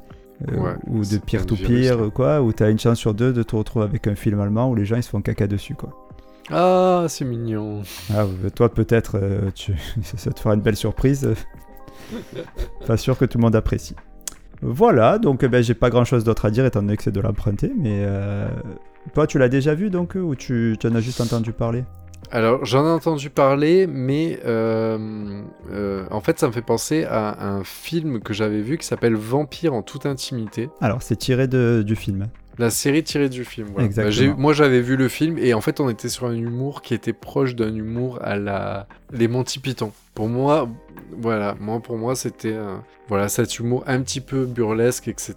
Euh, 0.52 0.58
Ouais, 0.58 0.74
ou 0.88 1.04
de 1.06 1.18
peer-to-peer, 1.18 1.98
là. 1.98 2.10
quoi. 2.10 2.42
Où 2.42 2.52
t'as 2.52 2.70
une 2.70 2.80
chance 2.80 2.98
sur 3.00 3.14
deux 3.14 3.32
de 3.34 3.44
te 3.44 3.56
retrouver 3.56 3.86
avec 3.86 4.08
un 4.08 4.16
film 4.16 4.40
allemand 4.40 4.70
où 4.70 4.76
les 4.76 4.86
gens 4.86 4.96
ils 4.98 5.04
se 5.04 5.10
font 5.10 5.22
caca 5.22 5.48
dessus, 5.48 5.76
quoi. 5.76 5.90
Ah, 6.50 7.06
c'est 7.08 7.24
mignon. 7.26 7.84
Ah, 8.14 8.24
euh, 8.24 8.50
toi, 8.50 8.74
peut-être, 8.74 9.18
euh, 9.22 9.50
tu... 9.56 9.74
ça 10.04 10.32
te 10.32 10.40
fera 10.40 10.56
une 10.56 10.62
belle 10.62 10.76
surprise. 10.76 11.34
Pas 12.88 12.98
sûr 12.98 13.18
que 13.18 13.26
tout 13.26 13.38
le 13.38 13.44
monde 13.44 13.56
apprécie. 13.56 13.96
Voilà, 14.62 15.20
donc 15.20 15.44
eh 15.44 15.50
ben, 15.50 15.62
j'ai 15.62 15.74
pas 15.74 15.90
grand 15.90 16.06
chose 16.06 16.24
d'autre 16.24 16.46
à 16.46 16.50
dire 16.50 16.66
étant 16.66 16.82
donné 16.82 16.96
que 16.96 17.04
c'est 17.04 17.12
de 17.12 17.20
l'emprunter, 17.20 17.70
mais 17.78 18.04
euh, 18.06 18.48
toi 19.14 19.28
tu 19.28 19.38
l'as 19.38 19.50
déjà 19.50 19.76
vu 19.76 19.90
donc 19.90 20.16
ou 20.16 20.36
tu, 20.36 20.78
tu 20.80 20.88
en 20.88 20.96
as 20.96 21.02
juste 21.02 21.20
entendu 21.20 21.52
parler? 21.52 21.84
Alors, 22.32 22.66
j'en 22.66 22.86
ai 22.86 22.90
entendu 22.90 23.30
parler, 23.30 23.86
mais 23.88 24.40
euh, 24.46 25.42
euh, 25.72 26.06
en 26.10 26.22
fait, 26.22 26.40
ça 26.40 26.48
me 26.48 26.52
fait 26.52 26.62
penser 26.64 27.04
à 27.04 27.46
un 27.48 27.64
film 27.64 28.20
que 28.22 28.34
j'avais 28.34 28.62
vu 28.62 28.78
qui 28.78 28.86
s'appelle 28.88 29.16
Vampire 29.16 29.74
en 29.74 29.82
toute 29.84 30.06
intimité. 30.06 30.70
Alors 30.82 31.02
c'est 31.04 31.16
tiré 31.16 31.48
de, 31.48 31.84
du 31.86 31.96
film. 31.96 32.28
La 32.60 32.70
série 32.70 33.04
tirée 33.04 33.30
du 33.30 33.46
film. 33.46 33.68
Voilà. 33.74 33.86
Exactement. 33.88 34.06
Bah, 34.08 34.12
j'ai- 34.12 34.34
moi, 34.42 34.54
j'avais 34.54 34.82
vu 34.82 34.96
le 34.96 35.08
film 35.08 35.38
et 35.40 35.54
en 35.56 35.62
fait, 35.62 35.80
on 35.80 35.90
était 35.90 36.10
sur 36.10 36.28
un 36.28 36.36
humour 36.36 36.82
qui 36.84 36.94
était 36.94 37.14
proche 37.14 37.56
d'un 37.56 37.74
humour 37.76 38.20
à 38.22 38.36
la 38.36 38.88
les 39.12 39.28
Monty 39.28 39.58
Python. 39.60 39.92
Pour 40.14 40.28
moi, 40.30 40.70
voilà, 41.20 41.56
moi 41.60 41.80
pour 41.80 41.98
moi, 41.98 42.16
c'était 42.16 42.54
euh, 42.54 42.76
voilà 43.08 43.28
cet 43.28 43.58
humour 43.58 43.84
un 43.88 44.02
petit 44.02 44.22
peu 44.22 44.46
burlesque, 44.46 45.08
etc. 45.08 45.36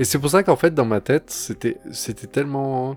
Et 0.00 0.04
c'est 0.04 0.18
pour 0.18 0.30
ça 0.30 0.42
qu'en 0.42 0.56
fait, 0.56 0.74
dans 0.74 0.84
ma 0.84 1.00
tête, 1.00 1.30
c'était 1.30 1.78
c'était 1.92 2.26
tellement 2.26 2.96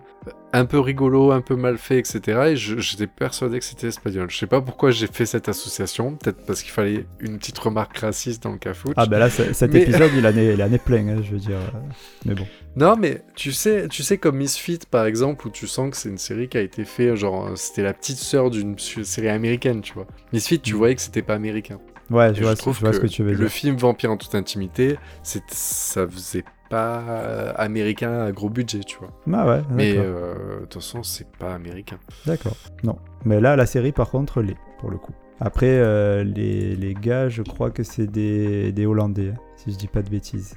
un 0.54 0.66
peu 0.66 0.80
rigolo, 0.80 1.32
un 1.32 1.42
peu 1.42 1.56
mal 1.56 1.78
fait, 1.78 1.98
etc. 2.00 2.22
Et 2.52 2.56
j'étais 2.56 3.08
persuadé 3.08 3.60
que 3.60 3.66
c'était 3.66 3.88
espagnol. 3.88 4.30
Je 4.30 4.38
sais 4.38 4.48
pas 4.48 4.62
pourquoi 4.62 4.92
j'ai 4.92 5.08
fait 5.08 5.26
cette 5.26 5.50
association. 5.50 6.16
Peut-être 6.16 6.46
parce 6.46 6.62
qu'il 6.62 6.72
fallait 6.72 7.06
une 7.20 7.40
petite 7.40 7.58
remarque 7.58 7.98
raciste 7.98 8.44
dans 8.44 8.52
le 8.52 8.58
cafouche. 8.60 8.94
Ah 8.96 9.06
ben 9.08 9.20
là 9.20 9.30
cet 9.30 9.74
Mais- 9.74 9.82
épisode 9.82 10.12
il 10.18 10.26
en 10.28 10.38
est, 10.38 10.54
il 10.54 10.62
en 10.64 10.72
est 10.72 10.84
plein, 10.84 11.08
hein, 11.08 11.22
je 11.24 11.32
veux 11.32 11.40
dire. 11.40 11.58
euh, 11.58 11.80
Mais 12.26 12.36
bon. 12.36 12.46
Non, 12.76 12.96
mais 12.96 13.22
tu 13.36 13.52
sais, 13.52 13.88
tu 13.88 14.04
sais 14.04 14.18
comme 14.18 14.38
Misfit 14.38 14.80
par 14.90 15.06
exemple, 15.06 15.48
où 15.48 15.50
tu 15.50 15.68
sens 15.68 15.90
que 15.92 15.98
c'est 15.98 16.10
une 16.10 16.18
série 16.18 16.48
qui 16.48 16.58
a 16.58 16.62
été 16.62 16.86
faite, 16.86 17.16
genre 17.16 17.48
euh, 17.48 17.56
c'était 17.56 17.84
la 17.84 17.94
petite 17.94 18.18
sœur 18.18 18.50
d'une 18.52 18.78
série 18.80 19.30
américaine, 19.30 19.82
tu 19.82 19.94
vois. 19.94 20.08
Misfit, 20.32 20.60
tu 20.60 20.74
Mm. 20.74 20.78
voyais 20.78 20.96
que 20.96 21.02
c'était 21.02 21.22
pas 21.24 21.34
américain. 21.36 21.80
Ouais, 22.10 22.34
je 22.36 22.44
vois, 22.44 22.56
ce- 22.56 22.62
je 22.72 22.80
vois 22.80 22.94
ce 22.94 23.00
que 23.00 23.08
tu 23.08 23.24
veux 23.24 23.34
le 23.34 23.48
film 23.48 23.76
Vampire 23.78 24.12
en 24.12 24.18
toute 24.18 24.36
intimité, 24.36 24.98
ça 25.24 26.08
faisait 26.08 26.44
pas 26.74 27.04
euh, 27.08 27.54
américain 27.56 28.22
à 28.22 28.32
gros 28.32 28.50
budget, 28.50 28.80
tu 28.80 28.98
vois. 28.98 29.12
Ah 29.32 29.48
ouais, 29.48 29.62
Mais 29.70 29.94
euh, 29.96 30.62
de 30.62 30.66
toute 30.66 30.82
façon, 30.82 31.04
c'est 31.04 31.28
pas 31.38 31.54
américain. 31.54 32.00
D'accord. 32.26 32.58
Non. 32.84 32.98
Mais 33.26 33.40
là 33.40 33.56
la 33.56 33.68
série 33.68 33.92
par 33.92 34.10
contre 34.10 34.42
l'est 34.42 34.58
pour 34.80 34.90
le 34.90 34.98
coup. 34.98 35.14
Après 35.40 35.70
euh, 35.70 36.24
les, 36.24 36.76
les 36.76 36.96
gars 36.96 37.30
je 37.30 37.44
crois 37.44 37.70
que 37.70 37.84
c'est 37.84 38.08
des, 38.08 38.72
des 38.72 38.88
Hollandais, 38.88 39.34
hein, 39.36 39.40
si 39.56 39.72
je 39.72 39.78
dis 39.78 39.88
pas 39.88 40.02
de 40.02 40.10
bêtises. 40.10 40.56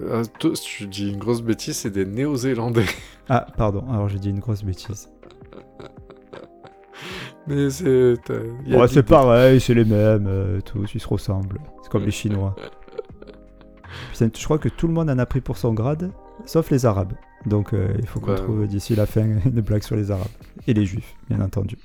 Euh, 0.00 0.24
tu 0.64 0.88
dis 0.88 1.10
une 1.12 1.18
grosse 1.18 1.42
bêtise, 1.42 1.76
c'est 1.76 1.90
des 1.90 2.06
Néo-Zélandais. 2.06 2.86
Ah 3.28 3.46
pardon, 3.56 3.84
alors 3.88 4.08
j'ai 4.08 4.18
dit 4.18 4.30
une 4.30 4.40
grosse 4.40 4.64
bêtise. 4.64 5.08
Mais 7.46 7.70
c'est. 7.70 8.16
Ouais 8.68 8.88
c'est 8.88 9.04
pareil, 9.04 9.60
c'est 9.60 9.74
les 9.74 9.84
mêmes, 9.84 10.26
euh, 10.26 10.60
tous 10.60 10.92
ils 10.92 11.00
se 11.00 11.06
ressemblent. 11.06 11.60
C'est 11.82 11.88
comme 11.88 12.04
les 12.04 12.10
Chinois. 12.20 12.56
Putain, 14.12 14.28
je 14.36 14.44
crois 14.44 14.58
que 14.58 14.68
tout 14.68 14.86
le 14.86 14.92
monde 14.94 15.10
en 15.10 15.18
a 15.18 15.26
pris 15.26 15.40
pour 15.40 15.56
son 15.56 15.72
grade, 15.74 16.10
sauf 16.46 16.70
les 16.70 16.86
Arabes. 16.86 17.12
Donc 17.46 17.72
euh, 17.74 17.88
il 17.98 18.06
faut 18.06 18.20
qu'on 18.20 18.28
Bah, 18.32 18.36
trouve 18.36 18.66
d'ici 18.66 18.94
la 18.94 19.06
fin 19.06 19.22
une 19.44 19.60
blague 19.60 19.82
sur 19.82 19.96
les 19.96 20.10
Arabes. 20.10 20.26
Et 20.66 20.74
les 20.74 20.84
Juifs, 20.86 21.14
bien 21.28 21.40
entendu. 21.40 21.76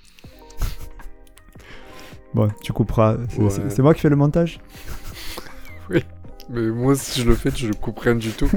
bon, 2.33 2.49
tu 2.61 2.73
couperas. 2.73 3.17
C'est 3.29 3.59
Ouais. 3.61 3.81
moi 3.83 3.93
qui 3.93 4.01
fais 4.01 4.09
le 4.09 4.15
montage 4.15 4.59
Mais 6.49 6.61
moi, 6.69 6.95
si 6.95 7.21
je 7.21 7.27
le 7.27 7.35
fais, 7.35 7.51
je 7.53 7.67
le 7.67 7.73
coupe 7.73 7.99
rien 7.99 8.15
du 8.15 8.29
tout. 8.31 8.49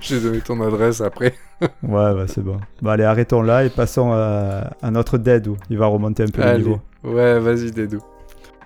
J'ai 0.00 0.20
donné 0.20 0.40
ton 0.40 0.60
adresse 0.60 1.00
après. 1.00 1.34
Ouais, 1.60 1.68
bah, 2.14 2.24
c'est 2.26 2.40
bon. 2.42 2.58
Bon, 2.82 2.90
allez, 2.90 3.04
arrêtons 3.04 3.42
là 3.42 3.64
et 3.64 3.70
passons 3.70 4.10
à, 4.12 4.72
à 4.82 4.90
notre 4.90 5.18
Dead 5.18 5.46
où 5.46 5.56
il 5.68 5.78
va 5.78 5.86
remonter 5.86 6.24
un 6.24 6.26
peu 6.26 6.40
le 6.42 6.46
Allez. 6.48 6.64
niveau. 6.64 6.80
Ouais, 7.04 7.38
vas-y, 7.38 7.70
Dédou. 7.70 8.00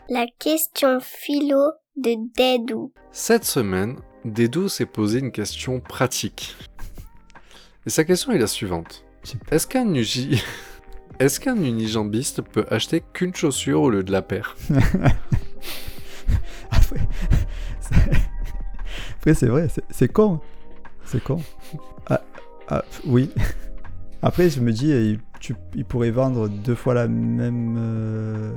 La 0.08 0.24
question 0.38 0.98
philo 1.00 1.72
de 1.96 2.14
Dédou. 2.36 2.92
Cette 3.12 3.44
semaine, 3.44 3.96
Dédou 4.24 4.68
s'est 4.68 4.86
posé 4.86 5.18
une 5.20 5.30
question 5.32 5.80
pratique. 5.80 6.56
Et 7.86 7.90
sa 7.90 8.04
question 8.04 8.32
est 8.32 8.38
la 8.38 8.46
suivante. 8.46 9.04
Est-ce 9.50 9.66
qu'un 9.66 9.92
ugi... 9.94 10.42
Est-ce 11.20 11.38
qu'un 11.38 11.54
unijambiste 11.56 12.42
peut 12.42 12.66
acheter 12.70 13.00
qu'une 13.12 13.32
chaussure 13.34 13.82
au 13.82 13.90
lieu 13.90 14.02
de 14.02 14.10
la 14.10 14.20
paire? 14.22 14.56
Après, 16.70 17.00
c'est- 17.80 17.94
Après, 19.18 19.34
c'est 19.34 19.46
vrai, 19.46 19.68
c'est- 19.90 20.08
con. 20.08 20.40
C'est 21.04 21.22
con. 21.22 21.40
Ah, 22.08 22.22
ah, 22.68 22.84
oui. 23.06 23.30
Après, 24.22 24.50
je 24.50 24.60
me 24.60 24.72
dis, 24.72 24.88
il, 24.88 25.20
tu- 25.38 25.54
il 25.76 25.84
pourrait 25.84 26.10
vendre 26.10 26.48
deux 26.48 26.74
fois 26.74 26.94
la 26.94 27.06
même. 27.06 27.76
euh, 27.78 28.56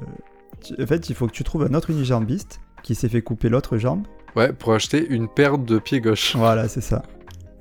En 0.81 0.87
fait, 0.87 1.09
il 1.09 1.15
faut 1.15 1.27
que 1.27 1.33
tu 1.33 1.43
trouves 1.43 1.63
un 1.63 1.73
autre 1.75 1.91
unijambiste 1.91 2.59
qui 2.87 2.95
s'est 2.95 3.09
fait 3.09 3.21
couper 3.21 3.49
l'autre 3.49 3.77
jambe. 3.77 4.07
Ouais, 4.37 4.53
pour 4.53 4.73
acheter 4.73 5.05
une 5.09 5.27
paire 5.27 5.57
de 5.57 5.77
pieds 5.77 5.99
gauche. 5.99 6.35
Voilà, 6.37 6.69
c'est 6.69 6.79
ça. 6.81 7.03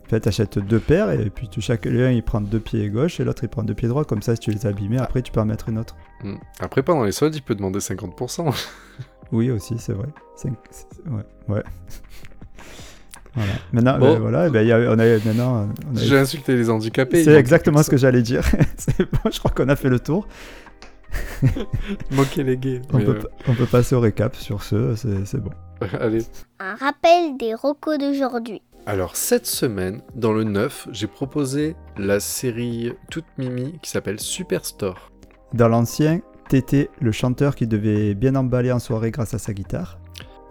En 0.04 0.08
fait, 0.08 0.20
t'achètes 0.20 0.60
deux 0.60 0.78
paires 0.78 1.10
et 1.10 1.30
puis 1.30 1.48
tu, 1.48 1.60
chacun 1.60 1.90
il 2.12 2.22
prend 2.22 2.40
deux 2.40 2.60
pieds 2.60 2.88
gauche 2.90 3.18
et 3.18 3.24
l'autre 3.24 3.42
il 3.42 3.48
prend 3.48 3.64
deux 3.64 3.74
pieds 3.74 3.88
droits. 3.88 4.04
Comme 4.04 4.22
ça, 4.22 4.36
si 4.36 4.40
tu 4.40 4.50
les 4.52 4.66
as 4.66 4.68
abîmés, 4.68 4.98
après 4.98 5.22
tu 5.22 5.32
peux 5.32 5.40
en 5.40 5.44
mettre 5.46 5.68
une 5.68 5.78
autre. 5.78 5.96
Hmm. 6.22 6.36
Après, 6.60 6.84
pendant 6.84 7.02
les 7.02 7.10
soldes, 7.10 7.34
il 7.34 7.42
peut 7.42 7.56
demander 7.56 7.80
50%. 7.80 8.54
Oui, 9.32 9.50
aussi, 9.50 9.74
c'est 9.78 9.92
vrai. 9.92 10.06
Cinq- 10.36 10.54
c'est- 10.70 10.86
Ouais, 11.10 11.24
ouais. 11.48 11.62
voilà. 13.34 13.52
Maintenant, 13.72 13.98
Bon. 13.98 14.12
ben, 14.14 14.20
voilà, 14.20 14.48
ben, 14.50 14.64
y 14.64 14.70
a- 14.70 14.78
on 14.78 14.98
a 15.00 15.04
maintenant. 15.04 15.68
on 15.92 15.96
a- 15.96 16.00
J'ai 16.00 16.16
insulté 16.16 16.54
les 16.56 16.70
handicapés. 16.70 17.24
C'est 17.24 17.34
exactement 17.34 17.82
ce 17.82 17.90
que 17.90 17.96
j'allais 17.96 18.22
dire. 18.22 18.42
Bon, 18.98 19.30
je 19.32 19.38
crois 19.40 19.50
qu'on 19.50 19.68
a 19.68 19.74
fait 19.74 19.88
le 19.88 19.98
tour. 19.98 20.28
Manquait 22.10 22.42
les 22.42 22.56
gays. 22.56 22.82
On 22.92 22.98
peut, 22.98 23.18
on 23.48 23.54
peut 23.54 23.66
passer 23.66 23.94
au 23.94 24.00
récap 24.00 24.36
sur 24.36 24.62
ce, 24.62 24.94
c'est 24.94 25.40
bon. 25.40 25.50
euh, 25.82 25.86
Allez. 26.00 26.24
Un 26.58 26.74
rappel 26.74 27.36
des 27.36 27.54
recos 27.54 27.98
d'aujourd'hui. 27.98 28.62
Alors, 28.86 29.16
cette 29.16 29.46
semaine, 29.46 30.02
dans 30.14 30.32
le 30.32 30.44
9, 30.44 30.88
j'ai 30.92 31.08
proposé 31.08 31.74
la 31.96 32.20
série 32.20 32.92
toute 33.10 33.24
mimi 33.36 33.78
qui 33.82 33.90
s'appelle 33.90 34.20
Superstore. 34.20 35.10
Dans 35.54 35.68
l'ancien, 35.68 36.20
Tété, 36.48 36.90
le 37.00 37.10
chanteur 37.10 37.56
qui 37.56 37.66
devait 37.66 38.14
bien 38.14 38.36
emballer 38.36 38.70
en 38.70 38.78
soirée 38.78 39.10
grâce 39.10 39.34
à 39.34 39.38
sa 39.38 39.52
guitare. 39.52 39.98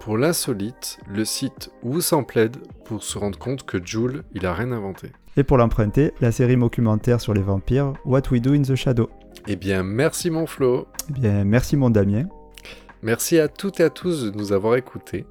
Pour 0.01 0.17
l'insolite, 0.17 0.99
le 1.07 1.23
site 1.23 1.71
Où 1.81 2.01
s'en 2.01 2.23
plaide 2.23 2.57
pour 2.83 3.01
se 3.01 3.17
rendre 3.17 3.39
compte 3.39 3.63
que 3.65 3.83
Jules, 3.83 4.23
il 4.33 4.45
a 4.45 4.53
rien 4.53 4.71
inventé. 4.73 5.11
Et 5.37 5.43
pour 5.43 5.57
l'emprunter, 5.57 6.13
la 6.21 6.31
série 6.31 6.55
documentaire 6.55 7.19
sur 7.19 7.33
les 7.33 7.41
vampires, 7.41 7.93
What 8.05 8.21
We 8.31 8.41
Do 8.41 8.53
in 8.53 8.61
the 8.61 8.75
Shadow. 8.75 9.09
Eh 9.47 9.55
bien, 9.55 9.83
merci 9.83 10.29
mon 10.29 10.47
Flo. 10.47 10.87
Eh 11.09 11.13
bien, 11.19 11.43
merci 11.43 11.75
mon 11.75 11.89
Damien. 11.89 12.25
Merci 13.03 13.37
à 13.39 13.47
toutes 13.47 13.79
et 13.79 13.83
à 13.83 13.89
tous 13.89 14.23
de 14.31 14.31
nous 14.37 14.53
avoir 14.53 14.75
écoutés. 14.75 15.25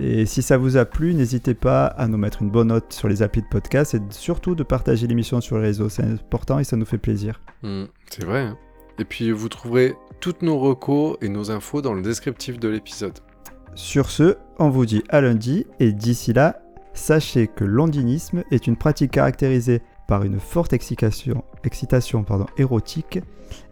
Et 0.00 0.26
si 0.26 0.42
ça 0.42 0.56
vous 0.56 0.76
a 0.76 0.84
plu, 0.86 1.14
n'hésitez 1.14 1.54
pas 1.54 1.86
à 1.86 2.08
nous 2.08 2.16
mettre 2.16 2.42
une 2.42 2.50
bonne 2.50 2.68
note 2.68 2.92
sur 2.92 3.06
les 3.06 3.22
applis 3.22 3.42
de 3.42 3.46
podcast 3.48 3.94
et 3.94 4.00
surtout 4.10 4.54
de 4.56 4.64
partager 4.64 5.06
l'émission 5.06 5.40
sur 5.40 5.58
les 5.58 5.64
réseaux. 5.66 5.88
C'est 5.88 6.02
important 6.02 6.58
et 6.58 6.64
ça 6.64 6.76
nous 6.76 6.86
fait 6.86 6.98
plaisir. 6.98 7.40
Hmm, 7.62 7.84
c'est 8.10 8.24
vrai. 8.24 8.40
hein. 8.40 8.58
Et 8.98 9.04
puis, 9.04 9.30
vous 9.30 9.48
trouverez 9.48 9.94
toutes 10.20 10.42
nos 10.42 10.58
recos 10.58 11.16
et 11.20 11.28
nos 11.28 11.50
infos 11.50 11.82
dans 11.82 11.94
le 11.94 12.02
descriptif 12.02 12.58
de 12.58 12.68
l'épisode. 12.68 13.18
Sur 13.76 14.08
ce, 14.10 14.36
on 14.58 14.70
vous 14.70 14.86
dit 14.86 15.02
à 15.10 15.20
lundi 15.20 15.66
et 15.80 15.92
d'ici 15.92 16.32
là, 16.32 16.60
sachez 16.94 17.46
que 17.48 17.64
l'ondinisme 17.64 18.42
est 18.50 18.66
une 18.66 18.76
pratique 18.76 19.10
caractérisée 19.10 19.82
par 20.08 20.22
une 20.22 20.40
forte 20.40 20.72
excitation, 20.72 21.44
excitation 21.64 22.24
pardon, 22.24 22.46
érotique 22.58 23.20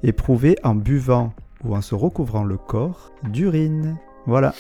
éprouvée 0.03 0.57
en 0.63 0.75
buvant 0.75 1.33
ou 1.65 1.75
en 1.77 1.81
se 1.81 1.95
recouvrant 1.95 2.45
le 2.45 2.57
corps 2.57 3.13
d'urine. 3.23 3.97
Voilà. 4.27 4.55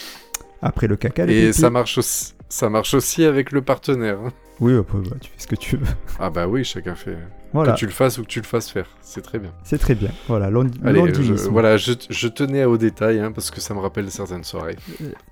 Après 0.62 0.86
le 0.86 0.96
caca, 0.96 1.26
le 1.26 1.32
Et 1.32 1.46
pipi. 1.48 1.60
ça 1.60 1.70
marche 1.70 1.98
aussi. 1.98 2.34
Ça 2.48 2.68
marche 2.68 2.94
aussi 2.94 3.24
avec 3.24 3.50
le 3.52 3.62
partenaire. 3.62 4.18
hein. 4.20 4.32
Oui, 4.60 4.74
bah, 4.74 5.16
tu 5.20 5.30
fais 5.30 5.38
ce 5.42 5.46
que 5.46 5.56
tu 5.56 5.76
veux. 5.76 5.86
Ah 6.20 6.30
bah 6.30 6.46
oui, 6.46 6.62
chacun 6.64 6.94
fait. 6.94 7.16
Voilà, 7.52 7.72
Que 7.72 7.78
tu 7.78 7.86
le 7.86 7.92
fasses 7.92 8.18
ou 8.18 8.22
que 8.22 8.28
tu 8.28 8.40
le 8.40 8.46
fasses 8.46 8.70
faire. 8.70 8.86
C'est 9.02 9.20
très 9.22 9.38
bien. 9.38 9.52
c'est 9.64 9.78
très 9.78 9.94
bien. 9.94 10.10
Voilà, 10.28 10.48
l'ondinisme. 10.50 11.50
voilà, 11.50 11.76
je, 11.76 11.92
je 12.08 12.28
tenais 12.28 12.64
aux 12.64 12.78
détails 12.78 13.20
hein, 13.20 13.30
parce 13.32 13.50
que 13.50 13.60
ça 13.60 13.74
me 13.74 13.80
rappelle 13.80 14.10
certaines 14.10 14.44
soirées. 14.44 14.76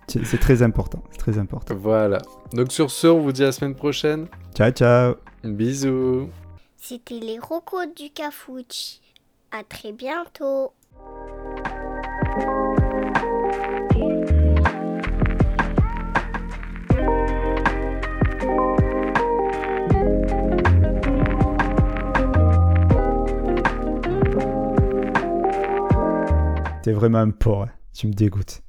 C'est 0.07 0.25
c'est 0.27 0.39
très 0.39 0.63
important. 0.63 1.03
C'est 1.13 1.19
très 1.19 1.39
important. 1.39 1.75
Voilà. 1.77 2.19
Donc 2.53 2.73
sur 2.73 2.91
ce, 2.91 3.07
on 3.07 3.21
vous 3.21 3.33
dit 3.33 3.43
à 3.43 3.47
la 3.47 3.53
semaine 3.53 3.75
prochaine. 3.75 4.27
Ciao, 4.55 4.71
ciao. 4.71 5.15
Bisous. 5.45 6.29
C'était 6.77 7.21
les 7.21 7.39
recos 7.39 7.87
du 7.97 8.11
Cafouche. 8.11 8.99
À 9.51 9.63
très 9.65 9.93
bientôt. 9.93 10.73
T'es 26.83 26.93
vraiment 26.93 27.19
un 27.19 27.31
porc. 27.31 27.65
hein. 27.65 27.71
Tu 27.93 28.07
me 28.07 28.13
dégoûtes. 28.13 28.63